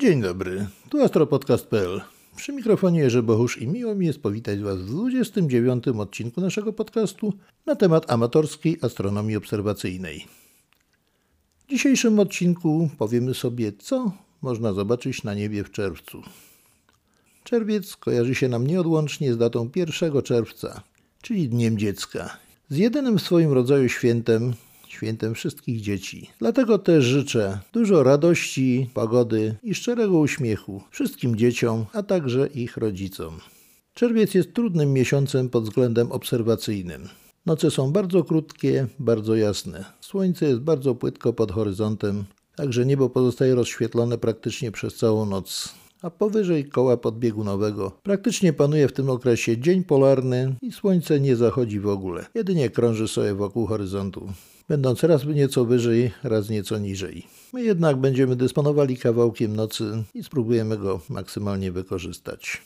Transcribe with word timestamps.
Dzień 0.00 0.22
dobry, 0.22 0.66
tu 0.90 1.02
astropodcast.pl. 1.02 2.00
Przy 2.36 2.52
mikrofonie 2.52 3.00
Jerzy 3.00 3.22
Bohusz 3.22 3.62
i 3.62 3.68
miło 3.68 3.94
mi 3.94 4.06
jest 4.06 4.22
powitać 4.22 4.60
Was 4.60 4.78
w 4.78 4.90
29. 4.90 5.88
odcinku 5.88 6.40
naszego 6.40 6.72
podcastu 6.72 7.32
na 7.66 7.76
temat 7.76 8.10
amatorskiej 8.10 8.78
astronomii 8.82 9.36
obserwacyjnej. 9.36 10.26
W 11.58 11.70
dzisiejszym 11.70 12.18
odcinku 12.18 12.90
powiemy 12.98 13.34
sobie, 13.34 13.72
co 13.72 14.12
można 14.42 14.72
zobaczyć 14.72 15.24
na 15.24 15.34
niebie 15.34 15.64
w 15.64 15.70
czerwcu. 15.70 16.22
Czerwiec 17.44 17.96
kojarzy 17.96 18.34
się 18.34 18.48
nam 18.48 18.66
nieodłącznie 18.66 19.34
z 19.34 19.38
datą 19.38 19.70
1 19.76 20.22
czerwca, 20.22 20.82
czyli 21.22 21.48
Dniem 21.48 21.78
Dziecka. 21.78 22.36
Z 22.68 22.76
jedynym 22.76 23.18
w 23.18 23.22
swoim 23.22 23.52
rodzaju 23.52 23.88
świętem, 23.88 24.54
świętem 24.88 25.34
wszystkich 25.34 25.80
dzieci. 25.80 26.30
Dlatego 26.38 26.78
też 26.78 27.04
życzę 27.04 27.58
dużo 27.72 28.02
radości, 28.02 28.90
pogody 28.94 29.54
i 29.62 29.74
szczerego 29.74 30.18
uśmiechu 30.18 30.82
wszystkim 30.90 31.36
dzieciom, 31.36 31.86
a 31.92 32.02
także 32.02 32.46
ich 32.46 32.76
rodzicom. 32.76 33.40
Czerwiec 33.94 34.34
jest 34.34 34.54
trudnym 34.54 34.92
miesiącem 34.92 35.48
pod 35.48 35.64
względem 35.64 36.12
obserwacyjnym. 36.12 37.08
Noce 37.46 37.70
są 37.70 37.92
bardzo 37.92 38.24
krótkie, 38.24 38.86
bardzo 38.98 39.36
jasne. 39.36 39.84
Słońce 40.00 40.46
jest 40.46 40.60
bardzo 40.60 40.94
płytko 40.94 41.32
pod 41.32 41.52
horyzontem, 41.52 42.24
także 42.56 42.86
niebo 42.86 43.10
pozostaje 43.10 43.54
rozświetlone 43.54 44.18
praktycznie 44.18 44.72
przez 44.72 44.96
całą 44.96 45.26
noc 45.26 45.74
a 46.02 46.10
powyżej 46.10 46.64
koła 46.64 46.96
podbiegunowego 46.96 47.92
praktycznie 48.02 48.52
panuje 48.52 48.88
w 48.88 48.92
tym 48.92 49.10
okresie 49.10 49.58
dzień 49.58 49.84
polarny 49.84 50.56
i 50.62 50.72
słońce 50.72 51.20
nie 51.20 51.36
zachodzi 51.36 51.80
w 51.80 51.88
ogóle. 51.88 52.26
Jedynie 52.34 52.70
krąży 52.70 53.08
sobie 53.08 53.34
wokół 53.34 53.66
horyzontu, 53.66 54.28
będąc 54.68 55.02
raz 55.02 55.24
nieco 55.24 55.64
wyżej, 55.64 56.10
raz 56.22 56.48
nieco 56.48 56.78
niżej. 56.78 57.26
My 57.52 57.62
jednak 57.62 57.96
będziemy 57.96 58.36
dysponowali 58.36 58.96
kawałkiem 58.96 59.56
nocy 59.56 60.04
i 60.14 60.24
spróbujemy 60.24 60.78
go 60.78 61.00
maksymalnie 61.08 61.72
wykorzystać. 61.72 62.62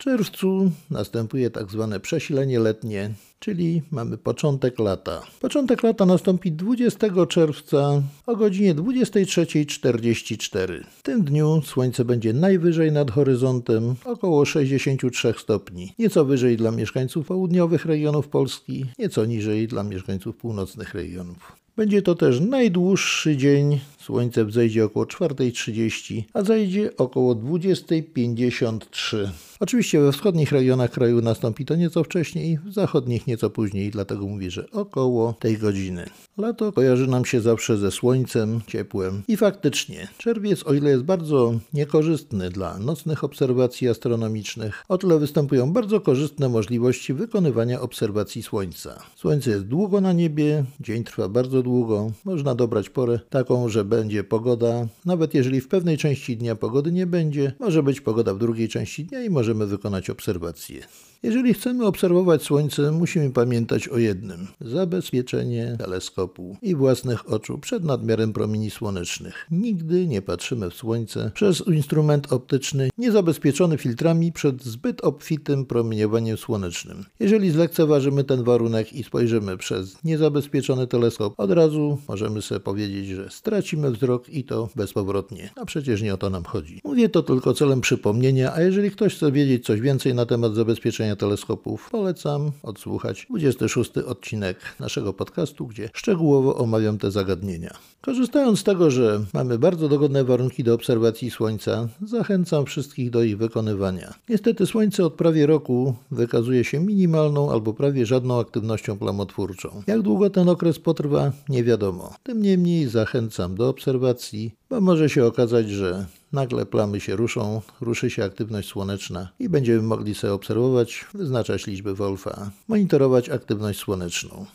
Czerwcu 0.00 0.70
następuje 0.90 1.50
tak 1.50 1.70
zwane 1.70 2.00
przesilenie 2.00 2.60
letnie, 2.60 3.10
czyli 3.38 3.82
mamy 3.90 4.18
początek 4.18 4.78
lata. 4.78 5.22
Początek 5.40 5.82
lata 5.82 6.06
nastąpi 6.06 6.52
20 6.52 7.26
czerwca 7.26 8.02
o 8.26 8.36
godzinie 8.36 8.74
23.44. 8.74 10.84
W 10.98 11.02
tym 11.02 11.24
dniu 11.24 11.62
słońce 11.64 12.04
będzie 12.04 12.32
najwyżej 12.32 12.92
nad 12.92 13.10
horyzontem, 13.10 13.94
około 14.04 14.44
63 14.44 15.34
stopni. 15.38 15.92
Nieco 15.98 16.24
wyżej 16.24 16.56
dla 16.56 16.70
mieszkańców 16.70 17.26
południowych 17.26 17.84
regionów 17.84 18.28
Polski, 18.28 18.86
nieco 18.98 19.24
niżej 19.24 19.68
dla 19.68 19.82
mieszkańców 19.82 20.36
północnych 20.36 20.94
regionów. 20.94 21.52
Będzie 21.76 22.02
to 22.02 22.14
też 22.14 22.40
najdłuższy 22.40 23.36
dzień. 23.36 23.80
Słońce 24.00 24.44
wzejdzie 24.44 24.84
około 24.84 25.04
4.30, 25.04 26.22
a 26.34 26.42
zajdzie 26.42 26.96
około 26.96 27.34
20.53. 27.34 29.28
Oczywiście 29.60 30.00
we 30.00 30.12
wschodnich 30.12 30.52
rejonach 30.52 30.90
kraju 30.90 31.20
nastąpi 31.20 31.64
to 31.64 31.76
nieco 31.76 32.04
wcześniej, 32.04 32.58
w 32.64 32.72
zachodnich 32.72 33.26
nieco 33.26 33.50
później, 33.50 33.90
dlatego 33.90 34.26
mówię, 34.26 34.50
że 34.50 34.70
około 34.70 35.32
tej 35.32 35.58
godziny. 35.58 36.06
Lato 36.38 36.72
kojarzy 36.72 37.06
nam 37.06 37.24
się 37.24 37.40
zawsze 37.40 37.76
ze 37.76 37.90
słońcem, 37.90 38.60
ciepłem 38.66 39.22
i 39.28 39.36
faktycznie 39.36 40.08
czerwiec, 40.18 40.66
o 40.66 40.74
ile 40.74 40.90
jest 40.90 41.02
bardzo 41.02 41.54
niekorzystny 41.72 42.50
dla 42.50 42.78
nocnych 42.78 43.24
obserwacji 43.24 43.88
astronomicznych, 43.88 44.84
o 44.88 44.98
tyle 44.98 45.18
występują 45.18 45.72
bardzo 45.72 46.00
korzystne 46.00 46.48
możliwości 46.48 47.14
wykonywania 47.14 47.80
obserwacji 47.80 48.42
słońca. 48.42 49.02
Słońce 49.16 49.50
jest 49.50 49.64
długo 49.64 50.00
na 50.00 50.12
niebie, 50.12 50.64
dzień 50.80 51.04
trwa 51.04 51.28
bardzo 51.28 51.62
długo, 51.62 52.10
można 52.24 52.54
dobrać 52.54 52.90
porę 52.90 53.20
taką, 53.30 53.68
że 53.68 53.84
będzie 54.00 54.24
pogoda, 54.24 54.86
nawet 55.04 55.34
jeżeli 55.34 55.60
w 55.60 55.68
pewnej 55.68 55.98
części 55.98 56.36
dnia 56.36 56.56
pogody 56.56 56.92
nie 56.92 57.06
będzie, 57.06 57.52
może 57.58 57.82
być 57.82 58.00
pogoda 58.00 58.34
w 58.34 58.38
drugiej 58.38 58.68
części 58.68 59.04
dnia 59.04 59.22
i 59.22 59.30
możemy 59.30 59.66
wykonać 59.66 60.10
obserwacje. 60.10 60.80
Jeżeli 61.22 61.54
chcemy 61.54 61.86
obserwować 61.86 62.42
Słońce, 62.42 62.92
musimy 62.92 63.30
pamiętać 63.30 63.88
o 63.88 63.98
jednym: 63.98 64.46
zabezpieczenie 64.60 65.76
teleskopu 65.78 66.56
i 66.62 66.74
własnych 66.74 67.32
oczu 67.32 67.58
przed 67.58 67.84
nadmiarem 67.84 68.32
promieni 68.32 68.70
słonecznych. 68.70 69.46
Nigdy 69.50 70.06
nie 70.06 70.22
patrzymy 70.22 70.70
w 70.70 70.74
Słońce 70.74 71.30
przez 71.34 71.66
instrument 71.66 72.32
optyczny 72.32 72.88
niezabezpieczony 72.98 73.78
filtrami 73.78 74.32
przed 74.32 74.64
zbyt 74.64 75.04
obfitym 75.04 75.66
promieniowaniem 75.66 76.36
słonecznym. 76.36 77.04
Jeżeli 77.20 77.50
zlekceważymy 77.50 78.24
ten 78.24 78.44
warunek 78.44 78.92
i 78.92 79.04
spojrzymy 79.04 79.56
przez 79.56 80.04
niezabezpieczony 80.04 80.86
teleskop, 80.86 81.34
od 81.36 81.50
razu 81.50 81.98
możemy 82.08 82.42
sobie 82.42 82.60
powiedzieć, 82.60 83.08
że 83.08 83.30
stracimy 83.30 83.90
wzrok 83.90 84.28
i 84.28 84.44
to 84.44 84.68
bezpowrotnie. 84.76 85.50
A 85.56 85.64
przecież 85.64 86.02
nie 86.02 86.14
o 86.14 86.16
to 86.16 86.30
nam 86.30 86.44
chodzi. 86.44 86.80
Mówię 86.84 87.08
to 87.08 87.22
tylko 87.22 87.54
celem 87.54 87.80
przypomnienia, 87.80 88.52
a 88.54 88.60
jeżeli 88.60 88.90
ktoś 88.90 89.14
chce 89.14 89.32
wiedzieć 89.32 89.66
coś 89.66 89.80
więcej 89.80 90.14
na 90.14 90.26
temat 90.26 90.54
zabezpieczenia 90.54 91.09
teleskopów, 91.16 91.88
polecam 91.90 92.50
odsłuchać 92.62 93.26
26 93.30 93.98
odcinek 93.98 94.56
naszego 94.80 95.12
podcastu, 95.12 95.66
gdzie 95.66 95.90
szczegółowo 95.92 96.56
omawiam 96.56 96.98
te 96.98 97.10
zagadnienia. 97.10 97.74
Korzystając 98.00 98.60
z 98.60 98.64
tego, 98.64 98.90
że 98.90 99.20
mamy 99.34 99.58
bardzo 99.58 99.88
dogodne 99.88 100.24
warunki 100.24 100.64
do 100.64 100.74
obserwacji 100.74 101.30
Słońca, 101.30 101.88
zachęcam 102.06 102.66
wszystkich 102.66 103.10
do 103.10 103.22
ich 103.22 103.38
wykonywania. 103.38 104.14
Niestety 104.28 104.66
Słońce 104.66 105.04
od 105.04 105.14
prawie 105.14 105.46
roku 105.46 105.94
wykazuje 106.10 106.64
się 106.64 106.80
minimalną 106.80 107.52
albo 107.52 107.74
prawie 107.74 108.06
żadną 108.06 108.40
aktywnością 108.40 108.98
plamotwórczą. 108.98 109.82
Jak 109.86 110.02
długo 110.02 110.30
ten 110.30 110.48
okres 110.48 110.78
potrwa, 110.78 111.32
nie 111.48 111.64
wiadomo. 111.64 112.14
Tym 112.22 112.42
niemniej 112.42 112.88
zachęcam 112.88 113.54
do 113.54 113.68
obserwacji, 113.68 114.54
bo 114.70 114.80
może 114.80 115.10
się 115.10 115.24
okazać, 115.24 115.70
że 115.70 116.06
nagle 116.32 116.66
plamy 116.66 117.00
się 117.00 117.16
ruszą, 117.16 117.62
ruszy 117.80 118.10
się 118.10 118.24
aktywność 118.24 118.68
słoneczna 118.68 119.28
i 119.38 119.48
będziemy 119.48 119.82
mogli 119.82 120.14
sobie 120.14 120.32
obserwować, 120.32 121.06
wyznaczać 121.14 121.66
liczby 121.66 121.94
Wolfa, 121.94 122.50
monitorować 122.68 123.28
aktywność 123.28 123.78
słoneczną. 123.78 124.46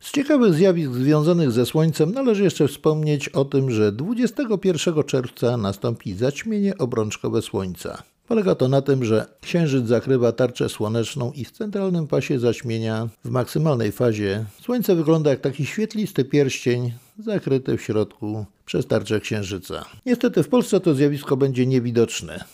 Z 0.00 0.12
ciekawych 0.12 0.54
zjawisk 0.54 0.92
związanych 0.92 1.50
ze 1.50 1.66
Słońcem 1.66 2.12
należy 2.12 2.44
jeszcze 2.44 2.68
wspomnieć 2.68 3.28
o 3.28 3.44
tym, 3.44 3.70
że 3.70 3.92
21 3.92 5.04
czerwca 5.04 5.56
nastąpi 5.56 6.14
zaćmienie 6.14 6.78
obrączkowe 6.78 7.42
Słońca. 7.42 8.02
Polega 8.30 8.54
to 8.54 8.68
na 8.68 8.82
tym, 8.82 9.04
że 9.04 9.26
Księżyc 9.40 9.86
zakrywa 9.86 10.32
tarczę 10.32 10.68
słoneczną 10.68 11.32
i 11.32 11.44
w 11.44 11.50
centralnym 11.50 12.06
pasie 12.06 12.38
zaćmienia, 12.38 13.08
w 13.24 13.30
maksymalnej 13.30 13.92
fazie, 13.92 14.44
Słońce 14.62 14.94
wygląda 14.94 15.30
jak 15.30 15.40
taki 15.40 15.66
świetlisty 15.66 16.24
pierścień 16.24 16.92
zakryty 17.18 17.76
w 17.76 17.82
środku 17.82 18.44
przez 18.66 18.86
tarczę 18.86 19.20
Księżyca. 19.20 19.84
Niestety 20.06 20.42
w 20.42 20.48
Polsce 20.48 20.80
to 20.80 20.94
zjawisko 20.94 21.36
będzie 21.36 21.66
niewidoczne. 21.66 22.44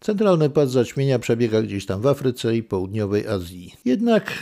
Centralny 0.00 0.50
pas 0.50 0.70
zaćmienia 0.70 1.18
przebiega 1.18 1.62
gdzieś 1.62 1.86
tam 1.86 2.00
w 2.00 2.06
Afryce 2.06 2.56
i 2.56 2.62
południowej 2.62 3.28
Azji. 3.28 3.74
Jednak 3.84 4.32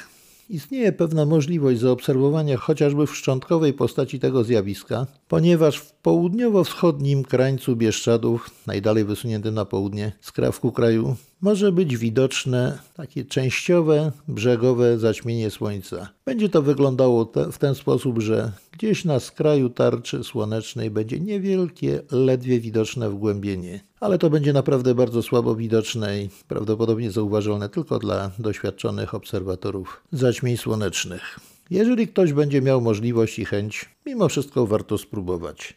Istnieje 0.48 0.92
pewna 0.92 1.26
możliwość 1.26 1.80
zaobserwowania 1.80 2.56
chociażby 2.56 3.06
w 3.06 3.16
szczątkowej 3.16 3.72
postaci 3.72 4.20
tego 4.20 4.44
zjawiska, 4.44 5.06
ponieważ 5.28 5.78
w 5.78 5.92
południowo-wschodnim 5.92 7.24
krańcu 7.24 7.76
Bieszczadów, 7.76 8.50
najdalej 8.66 9.04
wysuniętym 9.04 9.54
na 9.54 9.64
południe 9.64 10.12
skrawku 10.20 10.72
kraju, 10.72 11.16
może 11.44 11.72
być 11.72 11.96
widoczne 11.96 12.78
takie 12.94 13.24
częściowe, 13.24 14.12
brzegowe 14.28 14.98
zaćmienie 14.98 15.50
słońca. 15.50 16.08
Będzie 16.26 16.48
to 16.48 16.62
wyglądało 16.62 17.24
te, 17.24 17.52
w 17.52 17.58
ten 17.58 17.74
sposób, 17.74 18.22
że 18.22 18.52
gdzieś 18.72 19.04
na 19.04 19.20
skraju 19.20 19.68
tarczy 19.68 20.24
słonecznej 20.24 20.90
będzie 20.90 21.20
niewielkie, 21.20 22.00
ledwie 22.10 22.60
widoczne 22.60 23.10
wgłębienie. 23.10 23.80
Ale 24.00 24.18
to 24.18 24.30
będzie 24.30 24.52
naprawdę 24.52 24.94
bardzo 24.94 25.22
słabo 25.22 25.54
widoczne 25.54 26.22
i 26.22 26.28
prawdopodobnie 26.48 27.10
zauważalne 27.10 27.68
tylko 27.68 27.98
dla 27.98 28.30
doświadczonych 28.38 29.14
obserwatorów 29.14 30.02
zaćmień 30.12 30.56
słonecznych. 30.56 31.40
Jeżeli 31.70 32.08
ktoś 32.08 32.32
będzie 32.32 32.62
miał 32.62 32.80
możliwość 32.80 33.38
i 33.38 33.44
chęć, 33.44 33.88
mimo 34.06 34.28
wszystko 34.28 34.66
warto 34.66 34.98
spróbować. 34.98 35.74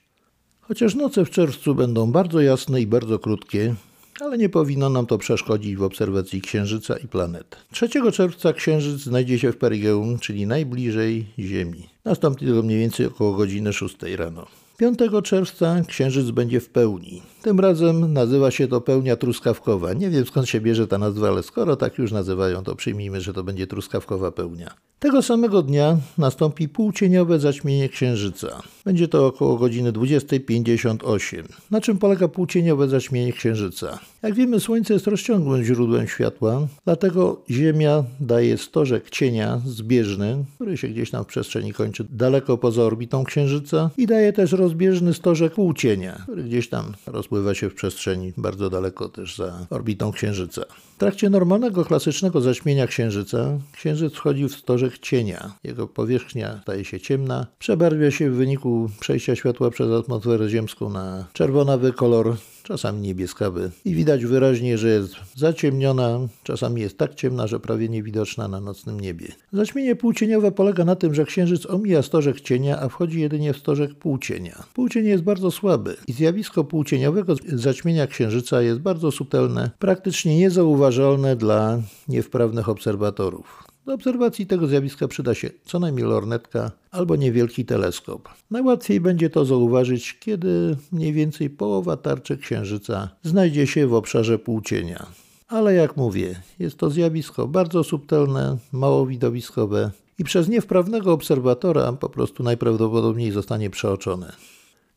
Chociaż 0.61 0.95
noce 0.95 1.25
w 1.25 1.29
czerwcu 1.29 1.75
będą 1.75 2.11
bardzo 2.11 2.41
jasne 2.41 2.81
i 2.81 2.87
bardzo 2.87 3.19
krótkie, 3.19 3.75
ale 4.21 4.37
nie 4.37 4.49
powinno 4.49 4.89
nam 4.89 5.05
to 5.05 5.17
przeszkodzić 5.17 5.75
w 5.75 5.83
obserwacji 5.83 6.41
Księżyca 6.41 6.97
i 6.97 7.07
planet. 7.07 7.57
3 7.71 7.89
czerwca 8.11 8.53
Księżyc 8.53 9.01
znajdzie 9.01 9.39
się 9.39 9.51
w 9.51 9.57
perigeum, 9.57 10.19
czyli 10.19 10.47
najbliżej 10.47 11.25
Ziemi. 11.39 11.89
Nastąpi 12.05 12.45
to 12.45 12.63
mniej 12.63 12.79
więcej 12.79 13.05
około 13.05 13.33
godziny 13.33 13.73
6 13.73 13.95
rano. 14.15 14.45
5 14.77 14.99
czerwca 15.23 15.81
Księżyc 15.87 16.31
będzie 16.31 16.59
w 16.59 16.69
pełni. 16.69 17.21
Tym 17.41 17.59
razem 17.59 18.13
nazywa 18.13 18.51
się 18.51 18.67
to 18.67 18.81
pełnia 18.81 19.15
truskawkowa. 19.15 19.93
Nie 19.93 20.09
wiem 20.09 20.25
skąd 20.25 20.49
się 20.49 20.61
bierze 20.61 20.87
ta 20.87 20.97
nazwa, 20.97 21.27
ale 21.27 21.43
skoro 21.43 21.75
tak 21.75 21.97
już 21.97 22.11
nazywają, 22.11 22.63
to 22.63 22.75
przyjmijmy, 22.75 23.21
że 23.21 23.33
to 23.33 23.43
będzie 23.43 23.67
truskawkowa 23.67 24.31
pełnia. 24.31 24.73
Tego 24.99 25.21
samego 25.21 25.61
dnia 25.61 25.97
nastąpi 26.17 26.69
półcieniowe 26.69 27.39
zaćmienie 27.39 27.89
księżyca. 27.89 28.61
Będzie 28.85 29.07
to 29.07 29.27
około 29.27 29.57
godziny 29.57 29.91
20.58. 29.93 31.43
Na 31.71 31.81
czym 31.81 31.97
polega 31.97 32.27
półcieniowe 32.27 32.87
zaćmienie 32.87 33.33
księżyca? 33.33 33.99
Jak 34.23 34.33
wiemy, 34.33 34.59
Słońce 34.59 34.93
jest 34.93 35.07
rozciągłym 35.07 35.63
źródłem 35.63 36.07
światła, 36.07 36.67
dlatego 36.85 37.41
Ziemia 37.49 38.03
daje 38.19 38.57
stożek 38.57 39.09
cienia 39.09 39.61
zbieżny, 39.65 40.45
który 40.55 40.77
się 40.77 40.87
gdzieś 40.87 41.11
tam 41.11 41.23
w 41.23 41.27
przestrzeni 41.27 41.73
kończy 41.73 42.05
daleko 42.09 42.57
poza 42.57 42.83
orbitą 42.83 43.23
Księżyca 43.23 43.89
i 43.97 44.07
daje 44.07 44.33
też 44.33 44.51
rozbieżny 44.51 45.13
stożek 45.13 45.53
półcienia, 45.53 46.19
który 46.23 46.43
gdzieś 46.43 46.69
tam 46.69 46.93
rozpływa 47.07 47.36
się 47.53 47.69
w 47.69 47.75
przestrzeni 47.75 48.33
bardzo 48.37 48.69
daleko 48.69 49.09
też 49.09 49.35
za 49.35 49.67
orbitą 49.69 50.11
Księżyca. 50.11 50.61
W 50.95 50.99
trakcie 50.99 51.29
normalnego, 51.29 51.85
klasycznego 51.85 52.41
zaćmienia 52.41 52.87
Księżyca, 52.87 53.59
Księżyc 53.73 54.13
wchodzi 54.13 54.49
w 54.49 54.55
stożek 54.55 54.99
cienia. 54.99 55.51
Jego 55.63 55.87
powierzchnia 55.87 56.59
staje 56.61 56.85
się 56.85 56.99
ciemna, 56.99 57.47
przebarwia 57.59 58.11
się 58.11 58.31
w 58.31 58.35
wyniku 58.35 58.89
przejścia 58.99 59.35
światła 59.35 59.71
przez 59.71 59.91
atmosferę 59.91 60.49
ziemską 60.49 60.89
na 60.89 61.25
czerwonawy 61.33 61.93
kolor 61.93 62.35
czasami 62.67 63.01
niebieskawy 63.01 63.71
i 63.85 63.95
widać 63.95 64.25
wyraźnie, 64.25 64.77
że 64.77 64.89
jest 64.89 65.15
zaciemniona, 65.35 66.19
czasami 66.43 66.81
jest 66.81 66.97
tak 66.97 67.15
ciemna, 67.15 67.47
że 67.47 67.59
prawie 67.59 67.89
niewidoczna 67.89 68.47
na 68.47 68.59
nocnym 68.59 68.99
niebie. 68.99 69.27
Zaćmienie 69.53 69.95
półcieniowe 69.95 70.51
polega 70.51 70.85
na 70.85 70.95
tym, 70.95 71.13
że 71.13 71.25
księżyc 71.25 71.65
omija 71.65 72.01
stożek 72.01 72.41
cienia, 72.41 72.79
a 72.79 72.89
wchodzi 72.89 73.19
jedynie 73.19 73.53
w 73.53 73.57
stożek 73.57 73.95
półcienia. 73.95 74.63
Półcień 74.73 75.05
jest 75.05 75.23
bardzo 75.23 75.51
słaby 75.51 75.95
i 76.07 76.13
zjawisko 76.13 76.63
półcieniowego 76.63 77.35
zaćmienia 77.47 78.07
księżyca 78.07 78.61
jest 78.61 78.79
bardzo 78.79 79.11
subtelne, 79.11 79.71
praktycznie 79.79 80.37
niezauważalne 80.37 81.35
dla 81.35 81.81
niewprawnych 82.07 82.69
obserwatorów. 82.69 83.63
Do 83.87 83.93
obserwacji 83.93 84.45
tego 84.47 84.67
zjawiska 84.67 85.07
przyda 85.07 85.33
się 85.33 85.49
co 85.65 85.79
najmniej 85.79 86.05
lornetka 86.05 86.71
albo 86.91 87.15
niewielki 87.15 87.65
teleskop. 87.65 88.29
Najłatwiej 88.51 89.01
będzie 89.01 89.29
to 89.29 89.45
zauważyć, 89.45 90.19
kiedy 90.19 90.77
mniej 90.91 91.13
więcej 91.13 91.49
połowa 91.49 91.97
tarczy 91.97 92.37
Księżyca 92.37 93.09
znajdzie 93.23 93.67
się 93.67 93.87
w 93.87 93.93
obszarze 93.93 94.39
półcienia. 94.39 95.05
Ale 95.47 95.73
jak 95.73 95.97
mówię, 95.97 96.41
jest 96.59 96.77
to 96.77 96.89
zjawisko 96.89 97.47
bardzo 97.47 97.83
subtelne, 97.83 98.57
mało 98.71 99.05
widowiskowe 99.05 99.91
i 100.19 100.23
przez 100.23 100.47
niewprawnego 100.47 101.13
obserwatora 101.13 101.93
po 101.93 102.09
prostu 102.09 102.43
najprawdopodobniej 102.43 103.31
zostanie 103.31 103.69
przeoczone. 103.69 104.33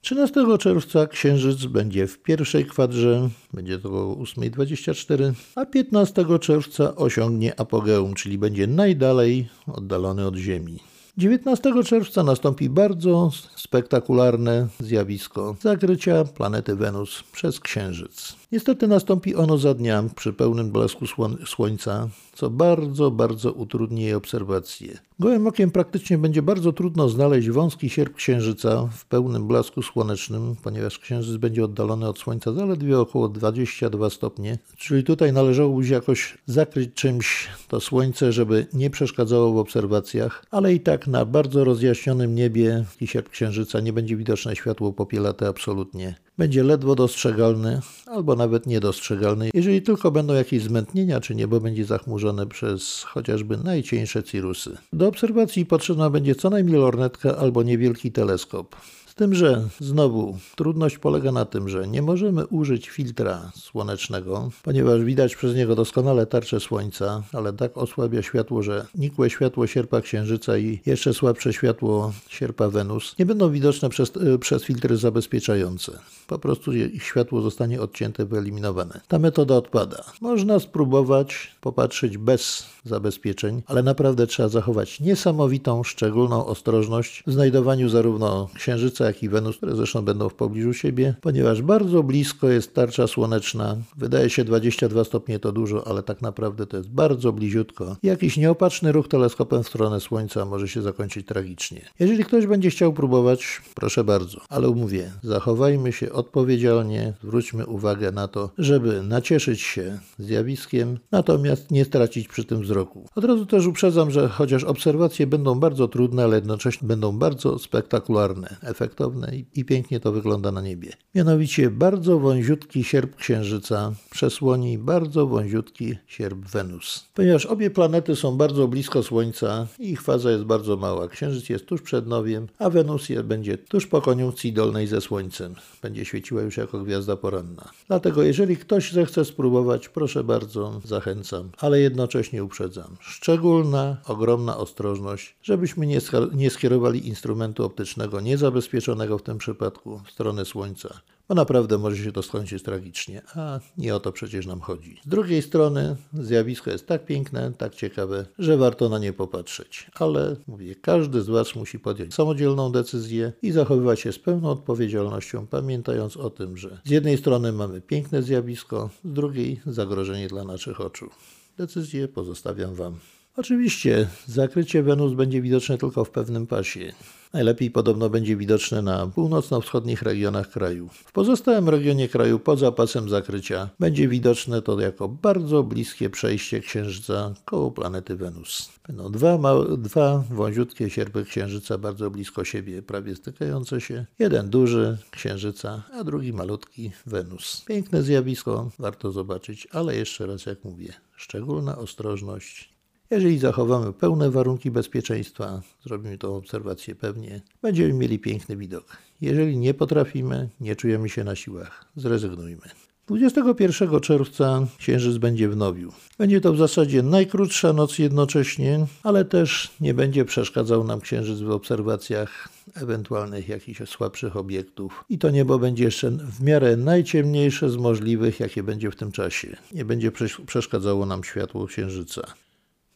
13 0.00 0.58
czerwca 0.58 1.06
księżyc 1.06 1.64
będzie 1.67 2.06
w 2.06 2.19
pierwszej 2.19 2.64
kwadrze, 2.67 3.29
będzie 3.52 3.79
to 3.79 3.88
około 3.88 4.17
8.24, 4.17 5.32
a 5.55 5.67
15 5.67 6.25
czerwca 6.41 6.97
osiągnie 6.97 7.61
apogeum, 7.61 8.14
czyli 8.14 8.38
będzie 8.38 8.67
najdalej 8.67 9.49
oddalony 9.67 10.26
od 10.26 10.37
Ziemi. 10.37 10.79
19 11.19 11.85
czerwca 11.85 12.23
nastąpi 12.23 12.69
bardzo 12.69 13.31
spektakularne 13.56 14.69
zjawisko 14.81 15.56
zakrycia 15.61 16.25
planety 16.25 16.76
Wenus 16.76 17.23
przez 17.32 17.61
Księżyc. 17.61 18.39
Niestety 18.52 18.88
nastąpi 18.88 19.35
ono 19.35 19.58
za 19.58 19.75
dnia 19.75 20.05
przy 20.17 20.32
pełnym 20.32 20.70
blasku 20.70 21.05
Słońca, 21.47 22.08
co 22.32 22.50
bardzo, 22.50 23.11
bardzo 23.11 23.52
utrudni 23.52 24.02
jej 24.02 24.14
obserwację. 24.14 24.99
Gołym 25.19 25.47
okiem 25.47 25.70
praktycznie 25.70 26.19
będzie 26.19 26.43
bardzo 26.43 26.73
trudno 26.73 27.08
znaleźć 27.08 27.50
wąski 27.50 27.91
sierp 27.91 28.14
Księżyca 28.14 28.88
w 28.93 29.05
pełnym 29.05 29.47
blasku 29.47 29.82
słonecznym, 29.82 30.56
ponieważ 30.62 30.99
Księżyc 30.99 31.37
będzie 31.37 31.64
oddalony 31.64 32.08
od 32.08 32.19
Słońca 32.19 32.52
zaledwie 32.52 32.99
około 32.99 33.29
22 33.29 34.11
stopnie, 34.11 34.58
czyli 34.79 35.05
tutaj 35.05 35.32
należałoby 35.32 35.87
się 35.87 35.94
jakoś 35.94 36.38
zakryć 36.47 36.94
czymś 36.94 37.49
to 37.69 37.81
Słońce, 37.81 38.32
żeby 38.32 38.67
nie 38.73 38.91
przeszkadzało 38.91 39.52
w 39.52 39.58
obserwacjach, 39.58 40.44
ale 40.50 40.75
i 40.75 40.81
tak 40.81 41.06
na 41.06 41.25
bardzo 41.25 41.64
rozjaśnionym 41.64 42.35
niebie 42.35 42.85
sierp 43.05 43.29
Księżyca 43.29 43.81
nie 43.81 43.93
będzie 43.93 44.17
widoczne 44.17 44.56
światło 44.56 44.93
popielate 44.93 45.49
absolutnie 45.49 46.14
będzie 46.40 46.62
ledwo 46.62 46.94
dostrzegalny 46.94 47.81
albo 48.06 48.37
nawet 48.37 48.66
niedostrzegalny, 48.66 49.50
jeżeli 49.54 49.82
tylko 49.82 50.10
będą 50.10 50.34
jakieś 50.34 50.62
zmętnienia, 50.62 51.20
czy 51.20 51.34
niebo 51.34 51.60
będzie 51.60 51.84
zachmurzone 51.84 52.46
przez 52.46 53.02
chociażby 53.02 53.56
najcieńsze 53.56 54.22
cirusy. 54.22 54.76
Do 54.92 55.08
obserwacji 55.08 55.66
potrzebna 55.66 56.10
będzie 56.10 56.34
co 56.34 56.50
najmniej 56.50 56.81
lornetka 56.81 57.37
albo 57.37 57.62
niewielki 57.62 58.12
teleskop 58.12 58.76
tym, 59.20 59.34
że 59.34 59.69
znowu 59.81 60.38
trudność 60.56 60.99
polega 60.99 61.32
na 61.32 61.44
tym, 61.44 61.69
że 61.69 61.88
nie 61.88 62.02
możemy 62.02 62.46
użyć 62.46 62.88
filtra 62.88 63.52
słonecznego, 63.55 64.50
ponieważ 64.62 65.00
widać 65.00 65.37
przez 65.37 65.55
niego 65.55 65.75
doskonale 65.76 66.26
tarcze 66.26 66.61
słońca, 66.61 67.22
ale 67.32 67.52
tak 67.52 67.78
osłabia 67.78 68.22
światło, 68.22 68.62
że 68.62 68.87
nikłe 68.94 69.31
światło 69.31 69.67
sierpa 69.67 70.00
księżyca 70.00 70.58
i 70.58 70.81
jeszcze 70.87 71.14
słabsze 71.14 71.52
światło 71.52 72.12
sierpa 72.28 72.69
Wenus 72.69 73.14
nie 73.19 73.26
będą 73.26 73.50
widoczne 73.50 73.88
przez, 73.88 74.12
e, 74.17 74.38
przez 74.38 74.64
filtry 74.64 74.96
zabezpieczające. 74.96 75.99
Po 76.26 76.38
prostu 76.38 76.73
ich 76.73 77.02
światło 77.02 77.40
zostanie 77.40 77.81
odcięte, 77.81 78.26
wyeliminowane. 78.26 79.00
Ta 79.08 79.19
metoda 79.19 79.55
odpada. 79.55 80.05
Można 80.20 80.61
spróbować 80.61 81.56
popatrzeć 81.61 82.19
bez 82.19 82.66
zabezpieczeń, 82.84 83.62
ale 83.66 83.82
naprawdę 83.82 84.26
trzeba 84.26 84.49
zachować 84.49 85.00
niesamowitą, 85.00 85.84
szczególną 85.84 86.46
ostrożność 86.46 87.23
w 87.26 87.32
znajdowaniu 87.32 87.88
zarówno 87.88 88.49
księżyca, 88.55 89.10
i 89.23 89.29
Wenus, 89.29 89.57
które 89.57 89.77
zresztą 89.77 90.03
będą 90.03 90.29
w 90.29 90.35
pobliżu 90.35 90.75
siebie, 90.75 91.15
ponieważ 91.21 91.62
bardzo 91.62 92.03
blisko 92.03 92.49
jest 92.49 92.75
tarcza 92.75 93.07
słoneczna. 93.07 93.77
Wydaje 93.97 94.31
się 94.31 94.45
22 94.45 95.05
stopnie 95.05 95.39
to 95.39 95.53
dużo, 95.53 95.87
ale 95.87 96.03
tak 96.03 96.23
naprawdę 96.23 96.67
to 96.67 96.77
jest 96.77 96.91
bardzo 96.91 97.33
bliziutko. 97.33 97.97
Jakiś 98.03 98.37
nieopatrzny 98.37 98.93
ruch 98.93 99.09
teleskopem 99.09 99.62
w 99.62 99.69
stronę 99.69 100.01
Słońca 100.01 100.45
może 100.45 100.69
się 100.69 100.83
zakończyć 100.83 101.27
tragicznie. 101.27 101.81
Jeżeli 101.99 102.25
ktoś 102.25 102.47
będzie 102.47 102.71
chciał 102.71 102.93
próbować, 102.93 103.62
proszę 103.75 104.05
bardzo, 104.05 104.41
ale 104.49 104.69
umówię, 104.69 105.11
zachowajmy 105.23 105.93
się 105.93 106.12
odpowiedzialnie, 106.12 107.12
zwróćmy 107.23 107.67
uwagę 107.67 108.12
na 108.12 108.29
to, 108.29 108.51
żeby 108.59 109.03
nacieszyć 109.03 109.61
się 109.61 109.99
zjawiskiem, 110.19 110.99
natomiast 111.12 111.71
nie 111.71 111.85
stracić 111.85 112.29
przy 112.29 112.45
tym 112.45 112.62
wzroku. 112.62 113.09
Od 113.15 113.25
razu 113.25 113.47
też 113.47 113.67
uprzedzam, 113.67 114.11
że 114.11 114.29
chociaż 114.29 114.65
obserwacje 114.65 115.27
będą 115.27 115.61
bardzo 115.61 115.89
trudne, 115.89 116.25
ale 116.25 116.37
jednocześnie 116.37 116.89
będą 116.89 117.19
bardzo 117.19 117.59
spektakularne. 117.59 118.57
Efekt 118.62 119.00
efektowne 119.00 119.32
i, 119.55 119.64
pięknie 119.64 120.00
to 120.00 120.12
wygląda 120.12 120.52
na 120.52 120.61
niebie. 120.61 120.93
Mianowicie 121.14 121.70
bardzo 121.70 122.19
wąziutki 122.19 122.85
sierp 122.85 123.17
Księżyca 123.17 123.93
przesłoni 124.11 124.79
bardzo 124.79 125.26
wąziutki 125.26 125.97
sierp 126.06 126.38
Wenus. 126.38 127.08
Ponieważ 127.14 127.47
obie 127.47 127.70
planety 127.70 128.17
są 128.17 128.37
bardzo 128.37 128.69
blisko 128.69 129.02
Słońca 129.02 129.67
i 129.79 129.91
ich 129.91 130.02
faza 130.02 130.31
jest 130.31 130.44
bardzo 130.44 130.76
mała. 130.76 131.08
Księżyc 131.08 131.49
jest 131.49 131.67
tuż 131.67 131.82
przed 131.82 132.06
nowiem, 132.06 132.47
a 132.58 132.70
Wenus 132.70 133.08
będzie 133.25 133.58
tuż 133.58 133.87
po 133.87 134.00
koniunkcji 134.00 134.52
dolnej 134.52 134.87
ze 134.87 135.00
Słońcem. 135.00 135.55
Będzie 135.82 136.05
świeciła 136.05 136.43
już 136.43 136.56
jako 136.56 136.85
gwiazda 136.85 137.17
poranna. 137.17 137.70
Dlatego 137.88 138.23
jeżeli 138.23 138.56
ktoś 138.56 138.93
zechce 138.93 139.25
spróbować, 139.25 139.88
proszę 139.88 140.25
bardzo, 140.25 140.81
zachęcam, 140.85 141.50
ale 141.58 141.81
jednocześnie 141.81 142.44
uprzedzam. 142.44 142.97
Szczególna, 143.00 143.97
ogromna 144.06 144.56
ostrożność, 144.56 145.37
żebyśmy 145.43 145.87
nie, 145.87 146.00
nie 146.35 146.50
skierowali 146.50 147.08
instrumentu 147.08 147.64
optycznego 147.64 148.20
niezabezpieczonego 148.20 148.80
w 149.19 149.23
tym 149.23 149.38
przypadku 149.38 150.00
w 150.06 150.11
stronę 150.11 150.44
Słońca, 150.44 151.00
bo 151.29 151.35
naprawdę 151.35 151.79
może 151.79 152.04
się 152.04 152.12
to 152.12 152.23
skończyć 152.23 152.62
tragicznie, 152.62 153.23
a 153.35 153.61
nie 153.78 153.95
o 153.95 154.00
to 154.00 154.12
przecież 154.12 154.47
nam 154.47 154.61
chodzi. 154.61 155.00
Z 155.04 155.09
drugiej 155.09 155.43
strony 155.43 155.97
zjawisko 156.12 156.71
jest 156.71 156.87
tak 156.87 157.04
piękne, 157.04 157.52
tak 157.59 157.75
ciekawe, 157.75 158.26
że 158.38 158.57
warto 158.57 158.88
na 158.88 158.99
nie 158.99 159.12
popatrzeć. 159.12 159.90
Ale 159.95 160.37
mówię, 160.47 160.75
każdy 160.75 161.23
z 161.23 161.28
Was 161.28 161.54
musi 161.54 161.78
podjąć 161.78 162.14
samodzielną 162.14 162.73
decyzję 162.73 163.33
i 163.43 163.52
zachowywać 163.52 164.00
się 164.00 164.12
z 164.12 164.19
pełną 164.19 164.50
odpowiedzialnością, 164.50 165.47
pamiętając 165.47 166.16
o 166.16 166.31
tym, 166.31 166.57
że 166.57 166.81
z 166.85 166.90
jednej 166.90 167.19
strony 167.19 167.52
mamy 167.52 167.81
piękne 167.81 168.23
zjawisko, 168.23 168.90
z 169.04 169.12
drugiej 169.12 169.61
zagrożenie 169.66 170.28
dla 170.28 170.45
naszych 170.45 170.81
oczu. 170.81 171.11
Decyzję 171.59 172.09
pozostawiam 172.09 172.75
Wam. 172.75 172.99
Oczywiście 173.37 174.08
zakrycie 174.26 174.82
Wenus 174.82 175.12
będzie 175.12 175.42
widoczne 175.42 175.78
tylko 175.78 176.04
w 176.04 176.10
pewnym 176.10 176.46
pasie. 176.46 176.92
Najlepiej 177.32 177.70
podobno 177.70 178.10
będzie 178.10 178.37
widoczne 178.37 178.82
na 178.82 179.06
północno-wschodnich 179.06 180.02
regionach 180.02 180.50
kraju. 180.50 180.88
W 180.88 181.12
pozostałym 181.12 181.68
regionie 181.68 182.08
kraju 182.08 182.38
poza 182.38 182.72
pasem 182.72 183.08
zakrycia 183.08 183.70
będzie 183.80 184.08
widoczne 184.08 184.62
to 184.62 184.80
jako 184.80 185.08
bardzo 185.08 185.62
bliskie 185.62 186.10
przejście 186.10 186.60
Księżyca 186.60 187.34
koło 187.44 187.70
planety 187.70 188.16
Wenus. 188.16 188.70
Będą 188.87 189.12
dwa, 189.12 189.38
dwa 189.78 190.25
wąziutkie 190.30 190.90
sierpy 190.90 191.25
Księżyca 191.25 191.78
bardzo 191.78 192.10
blisko 192.10 192.44
siebie, 192.44 192.82
prawie 192.82 193.16
stykające 193.16 193.80
się. 193.80 194.06
Jeden 194.18 194.50
duży 194.50 194.99
Księżyca, 195.10 195.82
a 195.92 196.04
drugi 196.04 196.32
malutki 196.32 196.92
Wenus. 197.06 197.64
Piękne 197.66 198.02
zjawisko, 198.02 198.70
warto 198.78 199.12
zobaczyć, 199.12 199.68
ale 199.72 199.96
jeszcze 199.96 200.26
raz 200.26 200.46
jak 200.46 200.64
mówię, 200.64 200.92
szczególna 201.16 201.78
ostrożność 201.78 202.79
jeżeli 203.11 203.38
zachowamy 203.38 203.93
pełne 203.93 204.31
warunki 204.31 204.71
bezpieczeństwa, 204.71 205.62
zrobimy 205.87 206.19
tą 206.19 206.37
obserwację 206.37 206.95
pewnie, 206.95 207.40
będziemy 207.62 207.93
mieli 207.93 208.19
piękny 208.19 208.57
widok. 208.57 208.97
Jeżeli 209.21 209.57
nie 209.57 209.75
potrafimy, 209.75 210.49
nie 210.61 210.76
czujemy 210.76 211.09
się 211.09 211.25
na 211.25 211.37
siłach, 211.37 211.85
zrezygnujmy. 211.97 212.62
21 213.11 214.00
czerwca 214.00 214.67
księżyc 214.79 215.17
będzie 215.17 215.49
w 215.49 215.57
Nowiu. 215.57 215.93
Będzie 216.19 216.40
to 216.40 216.52
w 216.52 216.59
zasadzie 216.59 217.02
najkrótsza 217.02 217.73
noc 217.73 217.99
jednocześnie, 217.99 218.87
ale 219.02 219.25
też 219.25 219.71
nie 219.81 219.95
będzie 219.95 220.25
przeszkadzał 220.25 220.85
nam 220.85 221.00
księżyc 221.00 221.40
w 221.40 221.50
obserwacjach 221.50 222.49
ewentualnych 222.75 223.49
jakichś 223.49 223.81
słabszych 223.87 224.37
obiektów. 224.37 225.05
I 225.09 225.19
to 225.19 225.31
niebo 225.31 225.59
będzie 225.59 225.85
jeszcze 225.85 226.11
w 226.11 226.43
miarę 226.43 226.76
najciemniejsze 226.76 227.71
z 227.71 227.76
możliwych, 227.76 228.40
jakie 228.40 228.62
będzie 228.62 228.90
w 228.90 228.97
tym 228.97 229.12
czasie. 229.12 229.57
Nie 229.73 229.85
będzie 229.85 230.12
przeszkadzało 230.47 231.07
nam 231.07 231.25
światło 231.25 231.67
księżyca. 231.67 232.23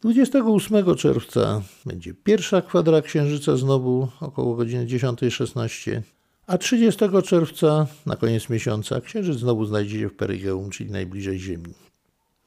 28 0.05 0.97
czerwca 0.97 1.63
będzie 1.87 2.15
pierwsza 2.15 2.63
kwadra 2.63 3.03
księżyca 3.03 3.57
znowu 3.57 4.09
około 4.21 4.55
godziny 4.55 4.87
10.16, 4.87 6.01
a 6.47 6.59
30 6.59 7.01
czerwca 7.25 7.87
na 8.07 8.17
koniec 8.17 8.49
miesiąca 8.51 9.01
księżyc 9.01 9.39
znowu 9.39 9.65
znajdzie 9.65 9.99
się 10.01 10.09
w 10.09 10.15
perygeum, 10.15 10.71
czyli 10.71 10.91
najbliżej 10.91 11.39
Ziemi. 11.39 11.75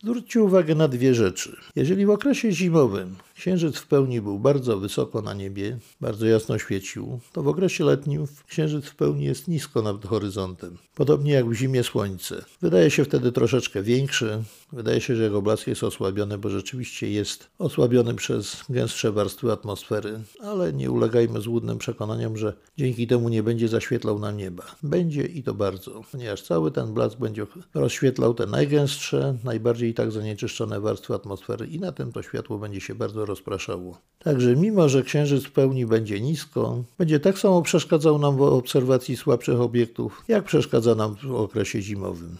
Zwróćcie 0.03 0.43
uwagę 0.43 0.75
na 0.75 0.87
dwie 0.87 1.13
rzeczy. 1.13 1.55
Jeżeli 1.75 2.05
w 2.05 2.09
okresie 2.09 2.51
zimowym 2.51 3.15
księżyc 3.35 3.77
w 3.77 3.87
pełni 3.87 4.21
był 4.21 4.39
bardzo 4.39 4.79
wysoko 4.79 5.21
na 5.21 5.33
niebie, 5.33 5.77
bardzo 6.01 6.25
jasno 6.25 6.59
świecił, 6.59 7.19
to 7.33 7.43
w 7.43 7.47
okresie 7.47 7.83
letnim 7.83 8.25
księżyc 8.47 8.85
w 8.85 8.95
pełni 8.95 9.25
jest 9.25 9.47
nisko 9.47 9.81
nad 9.81 10.05
horyzontem. 10.05 10.77
Podobnie 10.95 11.31
jak 11.31 11.49
w 11.49 11.53
zimie 11.53 11.83
słońce. 11.83 12.45
Wydaje 12.61 12.91
się 12.91 13.05
wtedy 13.05 13.31
troszeczkę 13.31 13.83
większy, 13.83 14.43
wydaje 14.71 15.01
się, 15.01 15.15
że 15.15 15.23
jego 15.23 15.41
blask 15.41 15.67
jest 15.67 15.83
osłabiony, 15.83 16.37
bo 16.37 16.49
rzeczywiście 16.49 17.11
jest 17.11 17.47
osłabiony 17.59 18.13
przez 18.13 18.63
gęstsze 18.69 19.11
warstwy 19.11 19.51
atmosfery, 19.51 20.19
ale 20.39 20.73
nie 20.73 20.91
ulegajmy 20.91 21.41
złudnym 21.41 21.77
przekonaniom, 21.77 22.37
że 22.37 22.53
dzięki 22.77 23.07
temu 23.07 23.29
nie 23.29 23.43
będzie 23.43 23.67
zaświetlał 23.67 24.19
nam 24.19 24.37
nieba. 24.37 24.63
Będzie 24.83 25.23
i 25.23 25.43
to 25.43 25.53
bardzo, 25.53 26.01
ponieważ 26.11 26.41
cały 26.41 26.71
ten 26.71 26.93
blask 26.93 27.17
będzie 27.17 27.47
rozświetlał 27.73 28.33
te 28.33 28.45
najgęstsze, 28.45 29.37
najbardziej 29.43 29.86
tak 29.93 30.11
zanieczyszczone 30.11 30.79
warstwy 30.79 31.13
atmosfery 31.13 31.67
i 31.67 31.79
na 31.79 31.91
tym 31.91 32.11
to 32.11 32.21
światło 32.21 32.57
będzie 32.57 32.81
się 32.81 32.95
bardzo 32.95 33.25
rozpraszało. 33.25 33.97
Także 34.19 34.55
mimo, 34.55 34.89
że 34.89 35.03
księżyc 35.03 35.43
w 35.43 35.51
pełni 35.51 35.85
będzie 35.85 36.21
nisko, 36.21 36.83
będzie 36.97 37.19
tak 37.19 37.39
samo 37.39 37.61
przeszkadzał 37.61 38.19
nam 38.19 38.37
w 38.37 38.41
obserwacji 38.41 39.17
słabszych 39.17 39.61
obiektów, 39.61 40.23
jak 40.27 40.43
przeszkadza 40.43 40.95
nam 40.95 41.15
w 41.15 41.35
okresie 41.35 41.81
zimowym. 41.81 42.37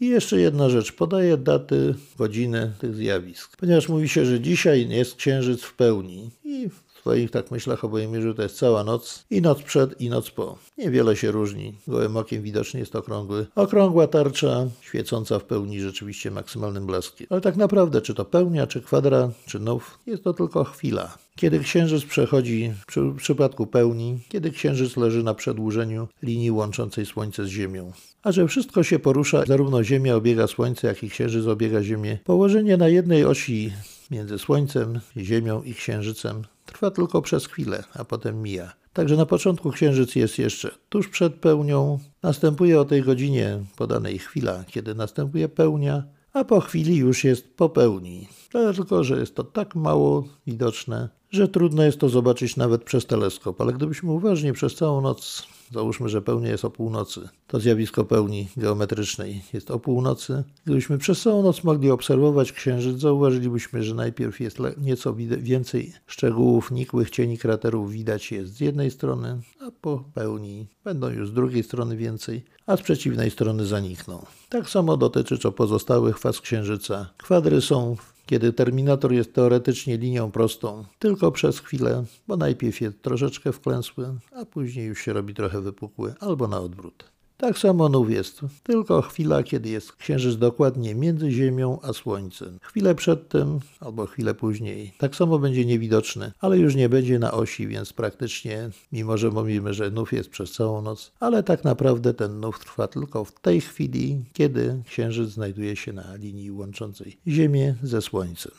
I 0.00 0.06
jeszcze 0.06 0.40
jedna 0.40 0.70
rzecz, 0.70 0.92
podaję 0.92 1.36
daty, 1.36 1.94
godziny 2.18 2.72
tych 2.80 2.94
zjawisk. 2.94 3.56
Ponieważ 3.56 3.88
mówi 3.88 4.08
się, 4.08 4.24
że 4.24 4.40
dzisiaj 4.40 4.88
jest 4.88 5.16
księżyc 5.16 5.62
w 5.62 5.74
pełni 5.74 6.30
i 6.44 6.68
swoich 7.00 7.30
tak 7.30 7.50
myślach 7.50 7.84
obojmierzu 7.84 8.34
to 8.34 8.42
jest 8.42 8.58
cała 8.58 8.84
noc 8.84 9.24
i 9.30 9.42
noc 9.42 9.62
przed 9.62 10.00
i 10.00 10.10
noc 10.10 10.30
po. 10.30 10.58
Niewiele 10.78 11.16
się 11.16 11.30
różni. 11.30 11.74
Gołym 11.86 12.16
okiem 12.16 12.42
widocznie 12.42 12.80
jest 12.80 12.96
okrągły. 12.96 13.46
Okrągła 13.54 14.06
tarcza, 14.06 14.66
świecąca 14.80 15.38
w 15.38 15.44
pełni 15.44 15.80
rzeczywiście 15.80 16.30
maksymalnym 16.30 16.86
blaskiem. 16.86 17.26
Ale 17.30 17.40
tak 17.40 17.56
naprawdę, 17.56 18.02
czy 18.02 18.14
to 18.14 18.24
pełnia, 18.24 18.66
czy 18.66 18.80
kwadra, 18.80 19.30
czy 19.46 19.60
nów, 19.60 19.98
jest 20.06 20.24
to 20.24 20.32
tylko 20.34 20.64
chwila. 20.64 21.18
Kiedy 21.36 21.58
księżyc 21.58 22.04
przechodzi, 22.04 22.72
w 22.88 23.16
przypadku 23.16 23.66
pełni, 23.66 24.18
kiedy 24.28 24.50
księżyc 24.50 24.96
leży 24.96 25.22
na 25.22 25.34
przedłużeniu 25.34 26.08
linii 26.22 26.50
łączącej 26.50 27.06
Słońce 27.06 27.44
z 27.44 27.48
Ziemią. 27.48 27.92
A 28.22 28.32
że 28.32 28.48
wszystko 28.48 28.82
się 28.82 28.98
porusza, 28.98 29.44
zarówno 29.46 29.84
Ziemia 29.84 30.16
obiega 30.16 30.46
Słońce, 30.46 30.88
jak 30.88 31.02
i 31.02 31.10
księżyc 31.10 31.46
obiega 31.46 31.82
Ziemię, 31.82 32.18
położenie 32.24 32.76
na 32.76 32.88
jednej 32.88 33.24
osi 33.24 33.72
między 34.10 34.38
Słońcem, 34.38 35.00
Ziemią 35.16 35.62
i 35.62 35.74
Księżycem 35.74 36.42
trwa 36.72 36.90
tylko 36.90 37.22
przez 37.22 37.46
chwilę, 37.46 37.84
a 37.94 38.04
potem 38.04 38.42
mija. 38.42 38.72
Także 38.92 39.16
na 39.16 39.26
początku 39.26 39.70
księżyc 39.70 40.16
jest 40.16 40.38
jeszcze 40.38 40.70
tuż 40.88 41.08
przed 41.08 41.34
pełnią, 41.34 41.98
następuje 42.22 42.80
o 42.80 42.84
tej 42.84 43.02
godzinie 43.02 43.64
podanej 43.76 44.18
chwila, 44.18 44.64
kiedy 44.64 44.94
następuje 44.94 45.48
pełnia, 45.48 46.02
a 46.32 46.44
po 46.44 46.60
chwili 46.60 46.96
już 46.96 47.24
jest 47.24 47.56
po 47.56 47.68
pełni. 47.68 48.28
Tylko, 48.76 49.04
że 49.04 49.20
jest 49.20 49.34
to 49.34 49.44
tak 49.44 49.74
mało 49.74 50.24
widoczne, 50.46 51.08
że 51.30 51.48
trudno 51.48 51.82
jest 51.82 51.98
to 51.98 52.08
zobaczyć 52.08 52.56
nawet 52.56 52.84
przez 52.84 53.06
teleskop, 53.06 53.60
ale 53.60 53.72
gdybyśmy 53.72 54.12
uważnie 54.12 54.52
przez 54.52 54.74
całą 54.74 55.00
noc 55.00 55.46
Załóżmy, 55.72 56.08
że 56.08 56.22
pełnia 56.22 56.50
jest 56.50 56.64
o 56.64 56.70
północy. 56.70 57.28
To 57.46 57.60
zjawisko 57.60 58.04
pełni 58.04 58.48
geometrycznej 58.56 59.42
jest 59.52 59.70
o 59.70 59.78
północy. 59.78 60.44
Gdybyśmy 60.64 60.98
przez 60.98 61.22
całą 61.22 61.42
noc 61.42 61.64
mogli 61.64 61.90
obserwować 61.90 62.52
księżyc, 62.52 63.00
zauważylibyśmy, 63.00 63.82
że 63.82 63.94
najpierw 63.94 64.40
jest 64.40 64.58
nieco 64.78 65.14
więcej 65.38 65.92
szczegółów, 66.06 66.70
nikłych 66.70 67.10
cieni 67.10 67.38
kraterów 67.38 67.92
widać 67.92 68.32
jest 68.32 68.54
z 68.54 68.60
jednej 68.60 68.90
strony, 68.90 69.40
a 69.60 69.70
po 69.80 70.04
pełni 70.14 70.66
będą 70.84 71.08
już 71.08 71.28
z 71.28 71.32
drugiej 71.32 71.62
strony 71.62 71.96
więcej, 71.96 72.44
a 72.66 72.76
z 72.76 72.82
przeciwnej 72.82 73.30
strony 73.30 73.66
zanikną. 73.66 74.26
Tak 74.48 74.70
samo 74.70 74.96
dotyczy 74.96 75.38
to 75.38 75.52
pozostałych 75.52 76.18
faz 76.18 76.40
księżyca. 76.40 77.10
Kwadry 77.18 77.60
są 77.60 77.96
kiedy 78.28 78.52
terminator 78.52 79.12
jest 79.12 79.34
teoretycznie 79.34 79.96
linią 79.96 80.30
prostą, 80.30 80.84
tylko 80.98 81.32
przez 81.32 81.58
chwilę, 81.58 82.04
bo 82.26 82.36
najpierw 82.36 82.80
jest 82.80 83.02
troszeczkę 83.02 83.52
wklęsły, 83.52 84.14
a 84.32 84.44
później 84.44 84.86
już 84.86 85.00
się 85.00 85.12
robi 85.12 85.34
trochę 85.34 85.60
wypukły, 85.60 86.14
albo 86.20 86.48
na 86.48 86.60
odwrót. 86.60 87.17
Tak 87.40 87.58
samo 87.58 87.88
nów 87.88 88.10
jest, 88.10 88.40
tylko 88.62 89.02
chwila, 89.02 89.42
kiedy 89.42 89.68
jest 89.68 89.92
księżyc 89.92 90.36
dokładnie 90.36 90.94
między 90.94 91.30
Ziemią 91.30 91.78
a 91.82 91.92
Słońcem. 91.92 92.58
Chwilę 92.62 92.94
przed 92.94 93.28
tym, 93.28 93.60
albo 93.80 94.06
chwilę 94.06 94.34
później. 94.34 94.92
Tak 94.98 95.16
samo 95.16 95.38
będzie 95.38 95.64
niewidoczny, 95.64 96.32
ale 96.40 96.58
już 96.58 96.74
nie 96.74 96.88
będzie 96.88 97.18
na 97.18 97.32
osi, 97.32 97.66
więc 97.66 97.92
praktycznie, 97.92 98.70
mimo 98.92 99.16
że 99.16 99.30
mówimy, 99.30 99.74
że 99.74 99.90
nów 99.90 100.12
jest 100.12 100.30
przez 100.30 100.52
całą 100.52 100.82
noc, 100.82 101.12
ale 101.20 101.42
tak 101.42 101.64
naprawdę 101.64 102.14
ten 102.14 102.40
nów 102.40 102.58
trwa 102.58 102.88
tylko 102.88 103.24
w 103.24 103.40
tej 103.40 103.60
chwili, 103.60 104.24
kiedy 104.32 104.82
księżyc 104.86 105.30
znajduje 105.30 105.76
się 105.76 105.92
na 105.92 106.14
linii 106.14 106.50
łączącej 106.50 107.18
Ziemię 107.26 107.74
ze 107.82 108.02
Słońcem. 108.02 108.52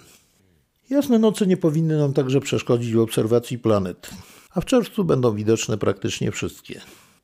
Jasne 0.89 1.19
noce 1.19 1.47
nie 1.47 1.57
powinny 1.57 1.97
nam 1.97 2.13
także 2.13 2.39
przeszkodzić 2.39 2.93
w 2.93 2.99
obserwacji 2.99 3.59
planet, 3.59 4.09
a 4.51 4.61
w 4.61 4.65
czerwcu 4.65 5.03
będą 5.03 5.35
widoczne 5.35 5.77
praktycznie 5.77 6.31
wszystkie. 6.31 6.81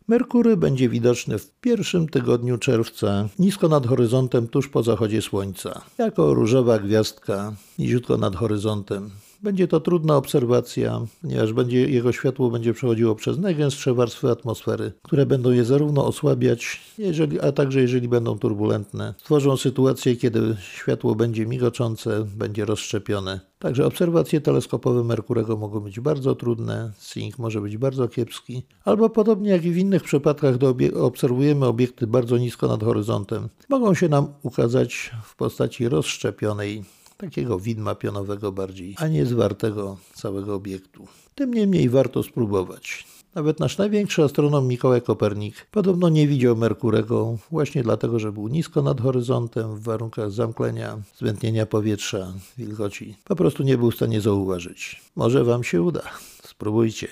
Merkury 0.08 0.58
będzie 0.58 0.90
widoczny 0.90 1.40
w 1.40 1.52
pierwszym 1.52 2.10
tygodniu 2.10 2.58
czerwca, 2.58 3.30
nisko 3.40 3.68
nad 3.68 3.88
horyzontem 3.88 4.48
tuż 4.48 4.70
po 4.70 4.84
zachodzie 4.84 5.22
słońca, 5.22 5.82
jako 5.98 6.34
różowa 6.34 6.80
gwiazdka, 6.80 7.56
niziutko 7.80 8.18
nad 8.18 8.36
horyzontem. 8.36 9.12
Będzie 9.46 9.68
to 9.68 9.80
trudna 9.80 10.18
obserwacja, 10.18 11.02
ponieważ 11.22 11.54
będzie, 11.54 11.90
jego 11.90 12.12
światło 12.12 12.52
będzie 12.52 12.74
przechodziło 12.74 13.16
przez 13.16 13.38
najgęstsze 13.38 13.94
warstwy 13.94 14.30
atmosfery, 14.30 14.92
które 15.02 15.26
będą 15.26 15.52
je 15.52 15.66
zarówno 15.66 16.06
osłabiać, 16.06 16.82
jeżeli, 16.98 17.40
a 17.40 17.52
także 17.52 17.82
jeżeli 17.82 18.08
będą 18.08 18.40
turbulentne. 18.40 19.14
Stworzą 19.18 19.58
sytuację, 19.58 20.16
kiedy 20.16 20.56
światło 20.60 21.16
będzie 21.16 21.46
migoczące, 21.46 22.26
będzie 22.38 22.66
rozszczepione. 22.66 23.40
Także 23.60 23.86
obserwacje 23.86 24.42
teleskopowe 24.42 25.04
Merkurego 25.04 25.58
mogą 25.58 25.80
być 25.80 26.00
bardzo 26.00 26.36
trudne, 26.36 26.92
sync 26.98 27.38
może 27.38 27.62
być 27.62 27.78
bardzo 27.78 28.08
kiepski, 28.08 28.64
albo 28.86 29.10
podobnie 29.10 29.50
jak 29.50 29.66
i 29.66 29.72
w 29.72 29.78
innych 29.78 30.04
przypadkach, 30.04 30.64
obie 30.64 30.94
obserwujemy 30.94 31.66
obiekty 31.66 32.08
bardzo 32.08 32.38
nisko 32.38 32.68
nad 32.68 32.84
horyzontem, 32.84 33.50
mogą 33.70 33.94
się 33.94 34.10
nam 34.10 34.28
ukazać 34.44 35.12
w 35.24 35.36
postaci 35.36 35.90
rozszczepionej 35.90 36.84
takiego 37.18 37.60
widma 37.60 37.96
pionowego 37.96 38.52
bardziej, 38.52 38.96
a 38.98 39.08
nie 39.08 39.26
zwartego 39.26 39.98
całego 40.14 40.56
obiektu. 40.56 41.08
Tym 41.36 41.54
niemniej 41.54 41.90
warto 41.90 42.24
spróbować. 42.24 43.06
Nawet 43.36 43.60
nasz 43.60 43.78
największy 43.78 44.24
astronom 44.24 44.68
Mikołaj 44.68 45.02
Kopernik 45.02 45.68
podobno 45.72 46.10
nie 46.10 46.28
widział 46.28 46.56
Merkurego 46.56 47.38
właśnie 47.52 47.84
dlatego, 47.84 48.20
że 48.20 48.32
był 48.32 48.48
nisko 48.48 48.82
nad 48.82 49.02
horyzontem 49.02 49.76
w 49.76 49.84
warunkach 49.84 50.32
zamklenia, 50.32 51.02
zwętnienia 51.18 51.66
powietrza, 51.66 52.34
wilgoci. 52.58 53.16
Po 53.24 53.36
prostu 53.36 53.64
nie 53.64 53.78
był 53.78 53.92
w 53.92 53.96
stanie 53.96 54.22
zauważyć. 54.22 55.02
Może 55.16 55.44
wam 55.44 55.64
się 55.64 55.82
uda. 55.82 56.02
Spróbujcie. 56.44 57.08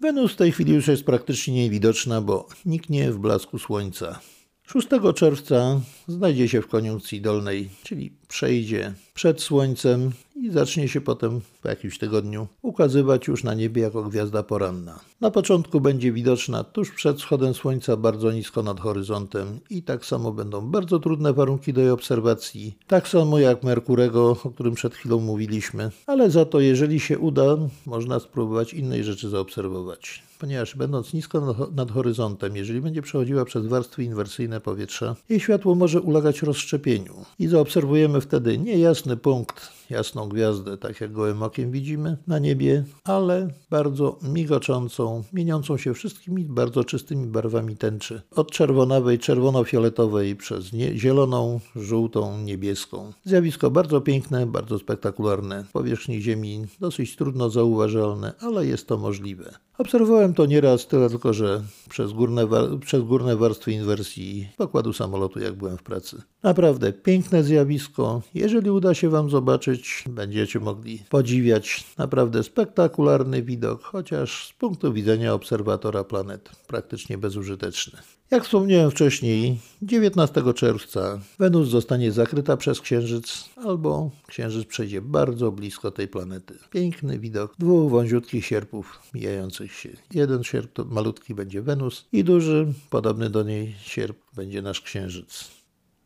Wenus 0.00 0.32
w 0.32 0.36
tej 0.36 0.52
chwili 0.52 0.72
już 0.72 0.88
jest 0.88 1.04
praktycznie 1.04 1.54
niewidoczna, 1.54 2.20
bo 2.20 2.48
niknie 2.66 3.12
w 3.12 3.18
blasku 3.18 3.58
słońca. 3.58 4.20
6 4.66 4.88
czerwca 5.14 5.80
znajdzie 6.08 6.48
się 6.48 6.62
w 6.62 6.68
koniunkcji 6.68 7.20
dolnej, 7.20 7.68
czyli 7.82 8.12
przejdzie 8.28 8.94
przed 9.14 9.42
Słońcem 9.42 10.10
i 10.36 10.50
zacznie 10.50 10.88
się 10.88 11.00
potem 11.00 11.40
po 11.62 11.68
jakimś 11.68 11.98
tygodniu 11.98 12.46
ukazywać 12.62 13.26
już 13.26 13.44
na 13.44 13.54
niebie 13.54 13.82
jako 13.82 14.02
gwiazda 14.02 14.42
poranna. 14.42 15.00
Na 15.20 15.30
początku 15.30 15.80
będzie 15.80 16.12
widoczna 16.12 16.64
tuż 16.64 16.90
przed 16.90 17.18
wschodem 17.18 17.54
Słońca, 17.54 17.96
bardzo 17.96 18.32
nisko 18.32 18.62
nad 18.62 18.80
horyzontem 18.80 19.60
i 19.70 19.82
tak 19.82 20.04
samo 20.04 20.32
będą 20.32 20.60
bardzo 20.60 20.98
trudne 20.98 21.32
warunki 21.32 21.72
do 21.72 21.80
jej 21.80 21.90
obserwacji, 21.90 22.78
tak 22.86 23.08
samo 23.08 23.38
jak 23.38 23.62
Merkurego, 23.62 24.36
o 24.44 24.50
którym 24.50 24.74
przed 24.74 24.94
chwilą 24.94 25.20
mówiliśmy, 25.20 25.90
ale 26.06 26.30
za 26.30 26.44
to 26.44 26.60
jeżeli 26.60 27.00
się 27.00 27.18
uda, 27.18 27.56
można 27.86 28.20
spróbować 28.20 28.74
innej 28.74 29.04
rzeczy 29.04 29.28
zaobserwować. 29.28 30.25
Ponieważ 30.38 30.76
będąc 30.76 31.12
nisko 31.12 31.68
nad 31.74 31.90
horyzontem, 31.90 32.56
jeżeli 32.56 32.80
będzie 32.80 33.02
przechodziła 33.02 33.44
przez 33.44 33.66
warstwy 33.66 34.04
inwersyjne 34.04 34.60
powietrza, 34.60 35.16
jej 35.28 35.40
światło 35.40 35.74
może 35.74 36.00
ulegać 36.00 36.42
rozszczepieniu 36.42 37.14
i 37.38 37.46
zaobserwujemy 37.46 38.20
wtedy 38.20 38.58
niejasny 38.58 39.16
punkt, 39.16 39.72
jasną 39.90 40.28
gwiazdę, 40.28 40.78
tak 40.78 41.00
jak 41.00 41.12
gołym 41.12 41.42
okiem 41.42 41.70
widzimy 41.70 42.16
na 42.26 42.38
niebie, 42.38 42.84
ale 43.04 43.48
bardzo 43.70 44.18
migoczącą, 44.22 45.24
mieniącą 45.32 45.76
się 45.76 45.94
wszystkimi 45.94 46.44
bardzo 46.44 46.84
czystymi 46.84 47.26
barwami 47.26 47.76
tęczy. 47.76 48.22
Od 48.30 48.50
czerwonawej, 48.50 49.18
czerwono-fioletowej 49.18 50.36
przez 50.36 50.72
nie, 50.72 50.98
zieloną, 50.98 51.60
żółtą, 51.76 52.38
niebieską. 52.38 53.12
Zjawisko 53.24 53.70
bardzo 53.70 54.00
piękne, 54.00 54.46
bardzo 54.46 54.78
spektakularne. 54.78 55.64
Powierzchni 55.72 56.22
Ziemi 56.22 56.66
dosyć 56.80 57.16
trudno 57.16 57.50
zauważalne, 57.50 58.32
ale 58.40 58.66
jest 58.66 58.86
to 58.86 58.98
możliwe. 58.98 59.65
Obserwowałem 59.78 60.34
to 60.34 60.46
nieraz, 60.46 60.86
tyle 60.86 61.10
tylko, 61.10 61.32
że 61.32 61.62
przez 61.88 62.12
górne, 62.12 62.48
przez 62.80 63.02
górne 63.02 63.36
warstwy 63.36 63.72
inwersji 63.72 64.48
pokładu 64.56 64.92
samolotu, 64.92 65.40
jak 65.40 65.54
byłem 65.54 65.78
w 65.78 65.82
pracy. 65.82 66.22
Naprawdę 66.42 66.92
piękne 66.92 67.44
zjawisko. 67.44 68.22
Jeżeli 68.34 68.70
uda 68.70 68.94
się 68.94 69.08
Wam 69.08 69.30
zobaczyć, 69.30 70.04
będziecie 70.08 70.60
mogli 70.60 71.02
podziwiać 71.10 71.84
naprawdę 71.98 72.42
spektakularny 72.42 73.42
widok, 73.42 73.82
chociaż 73.82 74.48
z 74.48 74.52
punktu 74.52 74.92
widzenia 74.92 75.34
obserwatora 75.34 76.04
planet 76.04 76.50
praktycznie 76.66 77.18
bezużyteczny. 77.18 77.98
Jak 78.30 78.44
wspomniałem 78.44 78.90
wcześniej, 78.90 79.58
19 79.82 80.54
czerwca 80.54 81.20
Wenus 81.38 81.68
zostanie 81.68 82.12
zakryta 82.12 82.56
przez 82.56 82.80
Księżyc, 82.80 83.48
albo 83.56 84.10
Księżyc 84.26 84.66
przejdzie 84.66 85.00
bardzo 85.00 85.52
blisko 85.52 85.90
tej 85.90 86.08
planety. 86.08 86.58
Piękny 86.70 87.18
widok 87.18 87.54
dwóch 87.58 87.90
wąziutkich 87.90 88.46
sierpów 88.46 89.00
mijających 89.14 89.72
się. 89.72 89.88
Jeden 90.14 90.44
sierp 90.44 90.72
to 90.72 90.84
malutki 90.84 91.34
będzie 91.34 91.62
Wenus 91.62 92.06
i 92.12 92.24
duży, 92.24 92.72
podobny 92.90 93.30
do 93.30 93.42
niej 93.42 93.74
sierp 93.82 94.18
będzie 94.36 94.62
nasz 94.62 94.80
Księżyc. 94.80 95.50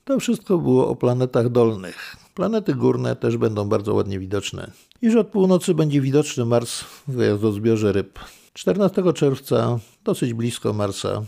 To 0.04 0.20
wszystko 0.20 0.58
było 0.58 0.88
o 0.88 0.96
planetach 0.96 1.48
dolnych. 1.48 2.16
Planety 2.34 2.74
górne 2.74 3.16
też 3.16 3.36
będą 3.36 3.68
bardzo 3.68 3.94
ładnie 3.94 4.18
widoczne. 4.18 4.70
Iż 5.02 5.14
od 5.14 5.28
północy 5.28 5.74
będzie 5.74 6.00
widoczny 6.00 6.44
Mars 6.44 6.80
w 6.80 7.16
gwiazdozbiorze 7.16 7.92
ryb. 7.92 8.18
14 8.52 9.12
czerwca, 9.12 9.78
dosyć 10.04 10.34
blisko 10.34 10.72
Marsa, 10.72 11.22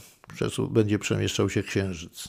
będzie 0.71 0.99
przemieszczał 0.99 1.51
się 1.51 1.63
Księżyc. 1.63 2.29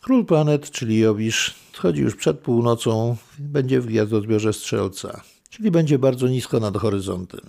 Król 0.00 0.26
planet, 0.26 0.70
czyli 0.70 0.98
Jowisz, 0.98 1.54
schodzi 1.72 2.00
już 2.00 2.16
przed 2.16 2.38
północą, 2.38 3.16
będzie 3.38 3.80
w 3.80 3.86
gwiazdozbiorze 3.86 4.52
Strzelca, 4.52 5.20
czyli 5.50 5.70
będzie 5.70 5.98
bardzo 5.98 6.28
nisko 6.28 6.60
nad 6.60 6.76
horyzontem. 6.76 7.40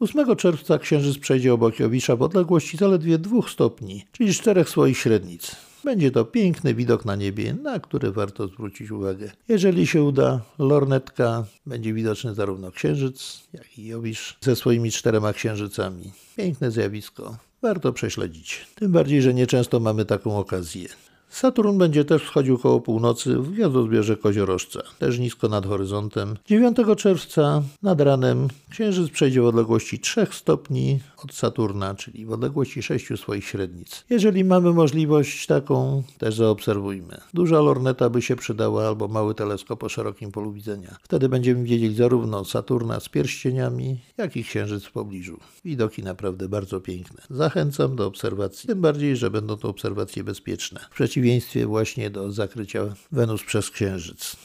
8 0.00 0.36
czerwca 0.36 0.78
Księżyc 0.78 1.18
przejdzie 1.18 1.54
obok 1.54 1.78
Jowisza 1.78 2.16
w 2.16 2.22
odległości 2.22 2.76
zaledwie 2.76 3.18
2 3.18 3.48
stopni, 3.48 4.04
czyli 4.12 4.34
4 4.34 4.64
swoich 4.64 4.98
średnic. 4.98 5.56
Będzie 5.84 6.10
to 6.10 6.24
piękny 6.24 6.74
widok 6.74 7.04
na 7.04 7.16
niebie, 7.16 7.54
na 7.54 7.80
który 7.80 8.12
warto 8.12 8.48
zwrócić 8.48 8.90
uwagę. 8.90 9.32
Jeżeli 9.48 9.86
się 9.86 10.02
uda, 10.02 10.40
lornetka 10.58 11.44
będzie 11.66 11.94
widoczny 11.94 12.34
zarówno 12.34 12.70
Księżyc, 12.70 13.48
jak 13.52 13.78
i 13.78 13.86
Jowisz 13.86 14.36
ze 14.40 14.56
swoimi 14.56 14.90
czterema 14.90 15.32
księżycami. 15.32 16.12
Piękne 16.36 16.70
zjawisko. 16.70 17.36
Warto 17.62 17.92
prześledzić. 17.92 18.66
Tym 18.74 18.92
bardziej, 18.92 19.22
że 19.22 19.34
nieczęsto 19.34 19.80
mamy 19.80 20.04
taką 20.04 20.38
okazję. 20.38 20.88
Saturn 21.36 21.78
będzie 21.78 22.04
też 22.04 22.22
wschodził 22.22 22.58
koło 22.58 22.80
północy 22.80 23.38
w 23.38 23.50
gwiazdozbierze 23.50 24.16
Koziorożca, 24.16 24.82
też 24.98 25.18
nisko 25.18 25.48
nad 25.48 25.66
horyzontem. 25.66 26.36
9 26.46 26.76
czerwca 26.96 27.62
nad 27.82 28.00
ranem 28.00 28.48
Księżyc 28.70 29.10
przejdzie 29.10 29.42
w 29.42 29.46
odległości 29.46 29.98
3 29.98 30.26
stopni 30.30 31.00
od 31.24 31.34
Saturna, 31.34 31.94
czyli 31.94 32.26
w 32.26 32.32
odległości 32.32 32.82
6 32.82 33.06
swoich 33.16 33.44
średnic. 33.44 34.04
Jeżeli 34.10 34.44
mamy 34.44 34.72
możliwość 34.72 35.46
taką, 35.46 36.02
też 36.18 36.34
zaobserwujmy. 36.34 37.20
Duża 37.34 37.60
lorneta 37.60 38.10
by 38.10 38.22
się 38.22 38.36
przydała 38.36 38.88
albo 38.88 39.08
mały 39.08 39.34
teleskop 39.34 39.84
o 39.84 39.88
szerokim 39.88 40.32
polu 40.32 40.52
widzenia. 40.52 40.96
Wtedy 41.02 41.28
będziemy 41.28 41.62
widzieli 41.62 41.94
zarówno 41.94 42.44
Saturna 42.44 43.00
z 43.00 43.08
pierścieniami, 43.08 44.00
jak 44.16 44.36
i 44.36 44.44
Księżyc 44.44 44.84
w 44.84 44.92
pobliżu. 44.92 45.38
Widoki 45.64 46.02
naprawdę 46.02 46.48
bardzo 46.48 46.80
piękne. 46.80 47.22
Zachęcam 47.30 47.96
do 47.96 48.06
obserwacji, 48.06 48.66
tym 48.66 48.80
bardziej, 48.80 49.16
że 49.16 49.30
będą 49.30 49.56
to 49.56 49.68
obserwacje 49.68 50.24
bezpieczne. 50.24 50.80
W 50.90 50.94
przeciwieństwie 50.94 51.25
właśnie 51.66 52.10
do 52.10 52.32
zakrycia 52.32 52.94
Wenus 53.12 53.42
przez 53.42 53.70
Księżyc. 53.70 54.36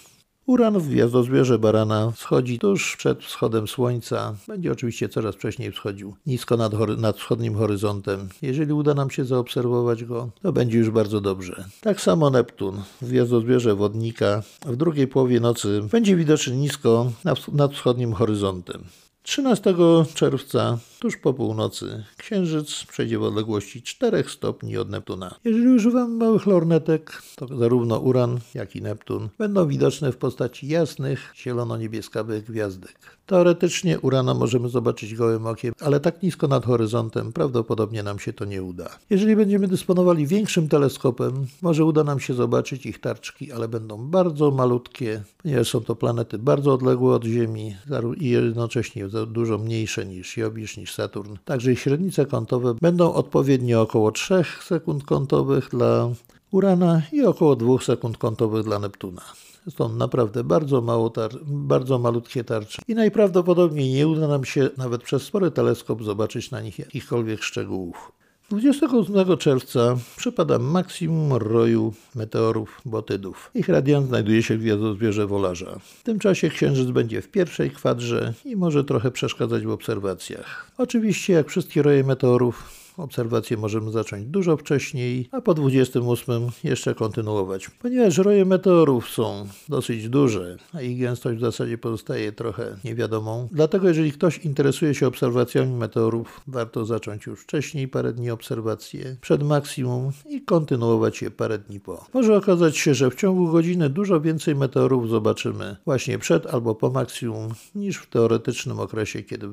Uran 0.46 0.80
w 0.80 0.90
gwiazdozbiorze 0.90 1.60
Barana 1.60 2.14
schodzi 2.16 2.60
tuż 2.60 2.98
przed 2.98 3.24
wschodem 3.24 3.68
Słońca. 3.68 4.36
Będzie 4.48 4.72
oczywiście 4.72 5.10
coraz 5.10 5.36
wcześniej 5.36 5.72
wschodził 5.72 6.16
nisko 6.26 6.58
nad, 6.58 6.74
nad, 6.98 7.18
wschodnim 7.18 7.56
horyzontem. 7.56 8.30
Jeżeli 8.42 8.74
uda 8.74 8.94
nam 8.94 9.10
się 9.10 9.26
zaobserwować 9.26 10.04
go, 10.04 10.30
to 10.42 10.54
będzie 10.54 10.78
już 10.78 10.90
bardzo 10.90 11.22
dobrze. 11.22 11.66
Tak 11.82 12.02
samo 12.02 12.30
Neptun 12.30 12.82
w 13.02 13.10
gwiazdozbiorze 13.10 13.76
Wodnika 13.76 14.44
w 14.66 14.76
drugiej 14.76 15.08
połowie 15.08 15.40
nocy 15.40 15.82
będzie 15.92 16.16
widoczny 16.16 16.56
nisko 16.56 17.12
nad, 17.24 17.48
nad 17.48 17.74
wschodnim 17.74 18.14
horyzontem. 18.14 18.84
13 19.24 19.76
czerwca, 20.14 20.78
tuż 21.02 21.18
po 21.18 21.34
północy, 21.34 22.04
Księżyc 22.18 22.84
przejdzie 22.86 23.20
w 23.20 23.24
odległości 23.24 23.82
4 23.82 24.24
stopni 24.28 24.78
od 24.78 24.90
Neptuna. 24.90 25.36
Jeżeli 25.44 25.68
używamy 25.68 26.16
małych 26.16 26.46
lornetek, 26.46 27.22
to 27.36 27.48
zarówno 27.58 28.00
Uran, 28.00 28.40
jak 28.54 28.76
i 28.76 28.82
Neptun 28.82 29.30
będą 29.38 29.68
widoczne 29.68 30.12
w 30.12 30.18
postaci 30.18 30.68
jasnych, 30.68 31.34
zielono-niebieskawych 31.36 32.44
gwiazdek. 32.44 33.18
Teoretycznie 33.26 34.00
Urana 34.00 34.34
możemy 34.34 34.70
zobaczyć 34.70 35.16
gołym 35.16 35.46
okiem, 35.46 35.74
ale 35.80 36.00
tak 36.00 36.24
nisko 36.24 36.48
nad 36.48 36.66
horyzontem 36.66 37.34
prawdopodobnie 37.34 38.04
nam 38.04 38.20
się 38.20 38.34
to 38.34 38.46
nie 38.46 38.64
uda. 38.64 38.90
Jeżeli 39.10 39.36
będziemy 39.36 39.68
dysponowali 39.68 40.28
większym 40.28 40.70
teleskopem, 40.70 41.46
może 41.62 41.86
uda 41.86 42.04
nam 42.04 42.20
się 42.20 42.34
zobaczyć 42.34 42.86
ich 42.86 43.00
tarczki, 43.00 43.52
ale 43.52 43.68
będą 43.68 43.98
bardzo 43.98 44.52
malutkie, 44.52 45.24
ponieważ 45.44 45.70
są 45.70 45.82
to 45.82 45.96
planety 45.96 46.38
bardzo 46.38 46.74
odległe 46.74 47.16
od 47.16 47.24
Ziemi 47.24 47.76
i 48.18 48.30
jednocześnie 48.30 49.08
dużo 49.28 49.58
mniejsze 49.58 50.06
niż 50.06 50.38
Jowisz, 50.38 50.78
niż 50.78 50.91
Saturn. 50.92 51.36
Także 51.46 51.72
ich 51.72 51.80
średnice 51.80 52.26
kątowe 52.26 52.74
będą 52.82 53.14
odpowiednio 53.14 53.82
około 53.82 54.12
3 54.12 54.44
sekund 54.64 55.04
kątowych 55.04 55.70
dla 55.70 56.10
Urana 56.52 57.02
i 57.12 57.26
około 57.26 57.56
2 57.56 57.80
sekund 57.80 58.18
kątowych 58.18 58.64
dla 58.64 58.80
Neptuna. 58.80 59.22
Są 59.70 59.90
naprawdę 59.90 60.44
bardzo, 60.44 60.82
mało 60.82 61.10
tar- 61.10 61.40
bardzo 61.46 62.00
malutkie 62.00 62.44
tarcze 62.44 62.82
i 62.88 62.96
najprawdopodobniej 62.96 63.94
nie 63.94 64.08
uda 64.08 64.28
nam 64.28 64.46
się 64.46 64.70
nawet 64.78 65.04
przez 65.04 65.24
spory 65.24 65.52
teleskop 65.52 66.04
zobaczyć 66.04 66.52
na 66.52 66.62
nich 66.62 66.80
jakichkolwiek 66.80 67.44
szczegółów. 67.44 68.12
28 68.52 69.38
czerwca 69.38 69.98
przypada 70.18 70.60
maksimum 70.60 71.34
roju 71.34 71.94
meteorów 72.16 72.82
botydów. 72.86 73.52
Ich 73.56 73.70
radiant 73.70 74.08
znajduje 74.08 74.44
się 74.44 74.58
w 74.58 74.62
gwiazdozbiorze 74.62 75.28
Wolarza. 75.28 75.80
W 76.00 76.04
tym 76.04 76.20
czasie 76.20 76.50
Księżyc 76.50 76.92
będzie 76.92 77.22
w 77.22 77.28
pierwszej 77.28 77.72
kwadrze 77.72 78.34
i 78.46 78.56
może 78.56 78.84
trochę 78.84 79.12
przeszkadzać 79.12 79.64
w 79.64 79.70
obserwacjach. 79.70 80.72
Oczywiście, 80.78 81.34
jak 81.34 81.50
wszystkie 81.50 81.82
roje 81.82 82.04
meteorów, 82.04 82.81
Obserwacje 83.02 83.58
możemy 83.58 83.92
zacząć 83.92 84.26
dużo 84.26 84.58
wcześniej, 84.58 85.30
a 85.32 85.42
po 85.42 85.54
28 85.54 86.48
jeszcze 86.64 86.96
kontynuować. 86.96 87.70
Ponieważ 87.70 88.18
roje 88.18 88.46
meteorów 88.46 89.10
są 89.10 89.48
dosyć 89.70 90.10
duże, 90.10 90.58
a 90.74 90.82
ich 90.82 91.00
gęstość 91.00 91.38
w 91.38 91.42
zasadzie 91.42 91.78
pozostaje 91.78 92.32
trochę 92.32 92.78
niewiadomą, 92.84 93.48
dlatego 93.52 93.88
jeżeli 93.88 94.12
ktoś 94.12 94.38
interesuje 94.38 94.96
się 94.96 95.08
obserwacjami 95.08 95.74
meteorów, 95.74 96.42
warto 96.48 96.86
zacząć 96.86 97.26
już 97.26 97.40
wcześniej 97.40 97.88
parę 97.88 98.14
dni 98.14 98.32
obserwacje 98.32 99.18
przed 99.22 99.44
maksimum 99.44 100.12
i 100.30 100.42
kontynuować 100.42 101.22
je 101.22 101.32
parę 101.32 101.58
dni 101.58 101.80
po. 101.80 102.06
Może 102.14 102.38
okazać 102.38 102.78
się, 102.78 102.94
że 102.94 103.12
w 103.12 103.16
ciągu 103.16 103.52
godziny 103.52 103.90
dużo 103.90 104.22
więcej 104.22 104.56
meteorów 104.56 105.10
zobaczymy 105.10 105.76
właśnie 105.86 106.20
przed 106.20 106.54
albo 106.54 106.76
po 106.76 106.90
maksimum 106.90 107.54
niż 107.76 107.98
w 107.98 108.10
teoretycznym 108.10 108.80
okresie, 108.80 109.24
kiedy, 109.24 109.48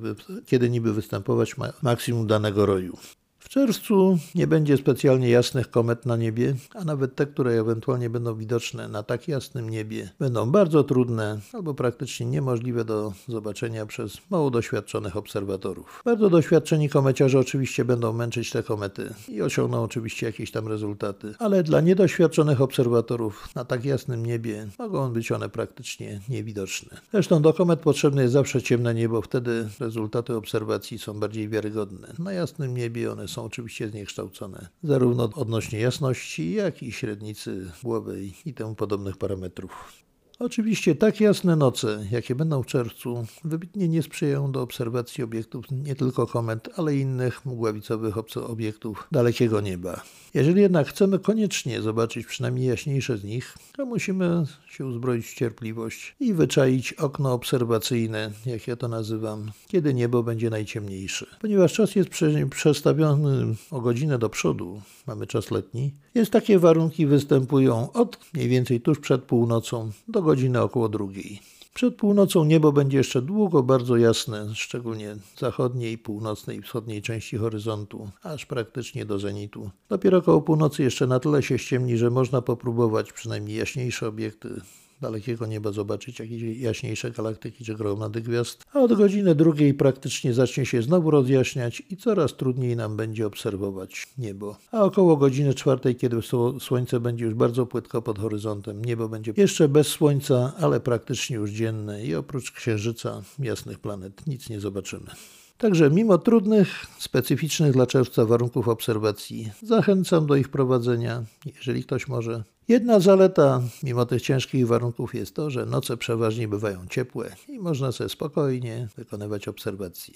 kiedy 0.46 0.70
niby 0.70 0.92
występować 0.92 1.56
ma 1.56 1.72
maksimum 1.82 2.26
danego 2.26 2.66
roju. 2.66 2.98
W 3.38 3.48
czerwcu 3.48 4.18
nie 4.34 4.46
będzie 4.46 4.76
specjalnie 4.76 5.28
jasnych 5.28 5.70
komet 5.70 6.06
na 6.06 6.16
niebie, 6.16 6.54
a 6.74 6.84
nawet 6.84 7.14
te, 7.14 7.26
które 7.26 7.50
ewentualnie 7.52 8.10
będą 8.10 8.34
widoczne 8.34 8.88
na 8.88 9.02
tak 9.02 9.28
jasnym 9.28 9.70
niebie, 9.70 10.10
będą 10.18 10.50
bardzo 10.50 10.84
trudne 10.84 11.40
albo 11.52 11.74
praktycznie 11.74 12.26
niemożliwe 12.26 12.84
do 12.84 13.12
zobaczenia 13.28 13.86
przez 13.86 14.18
mało 14.30 14.50
doświadczonych 14.50 15.16
obserwatorów. 15.16 16.02
Bardzo 16.04 16.30
doświadczeni 16.30 16.88
komeciarze 16.88 17.38
oczywiście 17.38 17.84
będą 17.84 18.12
męczyć 18.12 18.50
te 18.50 18.62
komety 18.62 19.14
i 19.28 19.42
osiągną 19.42 19.82
oczywiście 19.82 20.26
jakieś 20.26 20.50
tam 20.50 20.68
rezultaty, 20.68 21.34
ale 21.38 21.62
dla 21.62 21.80
niedoświadczonych 21.80 22.60
obserwatorów 22.60 23.54
na 23.54 23.64
tak 23.64 23.84
jasnym 23.84 24.26
niebie 24.26 24.68
mogą 24.78 25.12
być 25.12 25.32
one 25.32 25.48
praktycznie 25.48 26.20
niewidoczne. 26.28 27.00
Zresztą 27.12 27.42
do 27.42 27.52
komet 27.52 27.80
potrzebne 27.80 28.22
jest 28.22 28.32
zawsze 28.32 28.62
ciemne 28.62 28.94
niebo, 28.94 29.22
wtedy 29.22 29.68
rezultaty 29.80 30.36
obserwacji 30.36 30.98
są 30.98 31.20
bardziej 31.20 31.48
wiarygodne. 31.48 32.08
Na 32.18 32.32
jasnym 32.32 32.76
niebie 32.76 33.12
one 33.12 33.27
są 33.28 33.44
oczywiście 33.44 33.88
zniekształcone, 33.88 34.68
zarówno 34.82 35.30
odnośnie 35.34 35.80
jasności, 35.80 36.52
jak 36.52 36.82
i 36.82 36.92
średnicy 36.92 37.70
głowej 37.82 38.34
i 38.44 38.54
temu 38.54 38.74
podobnych 38.74 39.16
parametrów. 39.16 40.07
Oczywiście 40.40 40.94
tak 40.94 41.20
jasne 41.20 41.56
noce, 41.56 42.06
jakie 42.10 42.34
będą 42.34 42.62
w 42.62 42.66
czerwcu, 42.66 43.26
wybitnie 43.44 43.88
nie 43.88 44.02
sprzyjają 44.02 44.52
do 44.52 44.62
obserwacji 44.62 45.24
obiektów 45.24 45.64
nie 45.70 45.94
tylko 45.94 46.26
komet, 46.26 46.68
ale 46.76 46.96
innych 46.96 47.46
mgławicowych 47.46 48.14
obiektów 48.36 49.08
dalekiego 49.12 49.60
nieba. 49.60 50.02
Jeżeli 50.34 50.60
jednak 50.60 50.88
chcemy 50.88 51.18
koniecznie 51.18 51.82
zobaczyć 51.82 52.26
przynajmniej 52.26 52.68
jaśniejsze 52.68 53.18
z 53.18 53.24
nich, 53.24 53.56
to 53.76 53.86
musimy 53.86 54.44
się 54.68 54.86
uzbroić 54.86 55.26
w 55.26 55.34
cierpliwość 55.34 56.16
i 56.20 56.34
wyczaić 56.34 56.92
okno 56.92 57.32
obserwacyjne, 57.32 58.30
jak 58.46 58.68
ja 58.68 58.76
to 58.76 58.88
nazywam, 58.88 59.50
kiedy 59.66 59.94
niebo 59.94 60.22
będzie 60.22 60.50
najciemniejsze. 60.50 61.26
Ponieważ 61.40 61.72
czas 61.72 61.94
jest 61.94 62.10
przestawiony 62.50 63.54
o 63.70 63.80
godzinę 63.80 64.18
do 64.18 64.28
przodu, 64.28 64.82
mamy 65.06 65.26
czas 65.26 65.50
letni, 65.50 65.94
więc 66.14 66.30
takie 66.30 66.58
warunki 66.58 67.06
występują 67.06 67.92
od 67.92 68.18
mniej 68.34 68.48
więcej 68.48 68.80
tuż 68.80 68.98
przed 68.98 69.22
północą 69.22 69.90
do 70.08 70.22
godziny 70.28 70.62
około 70.62 70.88
drugiej. 70.88 71.40
Przed 71.74 71.96
północą 71.96 72.44
niebo 72.44 72.72
będzie 72.72 72.98
jeszcze 72.98 73.22
długo 73.22 73.62
bardzo 73.62 73.96
jasne, 73.96 74.54
szczególnie 74.54 75.16
zachodniej, 75.38 75.98
północnej 75.98 76.58
i 76.58 76.62
wschodniej 76.62 77.02
części 77.02 77.36
horyzontu, 77.36 78.10
aż 78.22 78.46
praktycznie 78.46 79.04
do 79.04 79.18
zenitu. 79.18 79.70
Dopiero 79.88 80.22
koło 80.22 80.42
północy 80.42 80.82
jeszcze 80.82 81.06
na 81.06 81.20
tyle 81.20 81.42
się 81.42 81.58
ściemni, 81.58 81.96
że 81.96 82.10
można 82.10 82.42
popróbować 82.42 83.12
przynajmniej 83.12 83.56
jaśniejsze 83.56 84.08
obiekty 84.08 84.60
dalekiego 85.00 85.46
nieba 85.46 85.72
zobaczyć 85.72 86.18
jakieś 86.18 86.42
jaśniejsze 86.42 87.10
galaktyki 87.10 87.64
czy 87.64 87.74
gromady 87.74 88.20
gwiazd, 88.20 88.64
a 88.72 88.80
od 88.80 88.92
godziny 88.92 89.34
drugiej 89.34 89.74
praktycznie 89.74 90.34
zacznie 90.34 90.66
się 90.66 90.82
znowu 90.82 91.10
rozjaśniać 91.10 91.82
i 91.90 91.96
coraz 91.96 92.36
trudniej 92.36 92.76
nam 92.76 92.96
będzie 92.96 93.26
obserwować 93.26 94.06
niebo. 94.18 94.56
A 94.72 94.84
około 94.84 95.16
godziny 95.16 95.54
czwartej, 95.54 95.96
kiedy 95.96 96.16
słońce 96.60 97.00
będzie 97.00 97.24
już 97.24 97.34
bardzo 97.34 97.66
płytko 97.66 98.02
pod 98.02 98.18
horyzontem, 98.18 98.84
niebo 98.84 99.08
będzie 99.08 99.32
jeszcze 99.36 99.68
bez 99.68 99.86
słońca, 99.86 100.52
ale 100.58 100.80
praktycznie 100.80 101.36
już 101.36 101.50
dzienne 101.50 102.04
i 102.04 102.14
oprócz 102.14 102.52
księżyca, 102.52 103.22
jasnych 103.38 103.78
planet, 103.78 104.26
nic 104.26 104.48
nie 104.48 104.60
zobaczymy. 104.60 105.10
Także 105.58 105.90
mimo 105.90 106.18
trudnych, 106.18 106.86
specyficznych 106.98 107.72
dla 107.72 107.86
czerwca 107.86 108.24
warunków 108.24 108.68
obserwacji, 108.68 109.52
zachęcam 109.62 110.26
do 110.26 110.36
ich 110.36 110.48
prowadzenia, 110.48 111.24
jeżeli 111.56 111.84
ktoś 111.84 112.08
może. 112.08 112.44
Jedna 112.68 113.00
zaleta, 113.00 113.62
mimo 113.82 114.06
tych 114.06 114.22
ciężkich 114.22 114.66
warunków, 114.66 115.14
jest 115.14 115.34
to, 115.34 115.50
że 115.50 115.66
noce 115.66 115.96
przeważnie 115.96 116.48
bywają 116.48 116.86
ciepłe 116.90 117.36
i 117.48 117.58
można 117.58 117.92
sobie 117.92 118.10
spokojnie 118.10 118.88
wykonywać 118.96 119.48
obserwacje. 119.48 120.14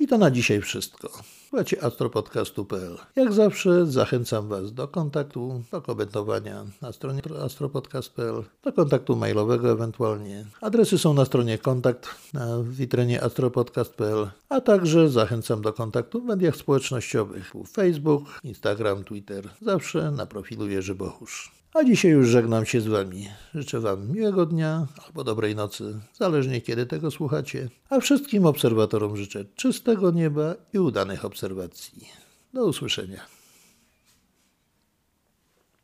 I 0.00 0.06
to 0.06 0.18
na 0.18 0.30
dzisiaj 0.30 0.60
wszystko. 0.60 1.10
Słuchajcie 1.48 1.84
astropodcastu.pl. 1.84 2.98
Jak 3.16 3.32
zawsze 3.32 3.86
zachęcam 3.86 4.48
Was 4.48 4.72
do 4.72 4.88
kontaktu, 4.88 5.62
do 5.72 5.82
komentowania 5.82 6.64
na 6.82 6.92
stronie 6.92 7.22
astropodcast.pl, 7.44 8.42
do 8.64 8.72
kontaktu 8.72 9.16
mailowego 9.16 9.70
ewentualnie. 9.70 10.46
Adresy 10.60 10.98
są 10.98 11.14
na 11.14 11.24
stronie 11.24 11.58
kontakt 11.58 12.08
na 12.32 12.62
witrynie 12.62 13.22
astropodcast.pl, 13.22 14.30
a 14.48 14.60
także 14.60 15.08
zachęcam 15.08 15.62
do 15.62 15.72
kontaktu 15.72 16.20
w 16.20 16.24
mediach 16.24 16.56
społecznościowych 16.56 17.52
Facebook, 17.72 18.24
Instagram, 18.44 19.04
Twitter. 19.04 19.48
Zawsze 19.62 20.10
na 20.10 20.26
profilu 20.26 20.68
Jerzy 20.68 20.94
Bochusz. 20.94 21.59
A 21.74 21.84
dzisiaj 21.84 22.10
już 22.10 22.28
żegnam 22.28 22.66
się 22.66 22.80
z 22.80 22.86
Wami. 22.86 23.28
Życzę 23.54 23.80
Wam 23.80 24.12
miłego 24.12 24.46
dnia 24.46 24.86
albo 25.06 25.24
dobrej 25.24 25.54
nocy, 25.54 26.00
zależnie 26.14 26.60
kiedy 26.60 26.86
tego 26.86 27.10
słuchacie. 27.10 27.68
A 27.90 28.00
wszystkim 28.00 28.46
obserwatorom 28.46 29.16
życzę 29.16 29.44
czystego 29.56 30.10
nieba 30.10 30.54
i 30.72 30.78
udanych 30.78 31.24
obserwacji. 31.24 32.08
Do 32.54 32.66
usłyszenia. 32.66 33.39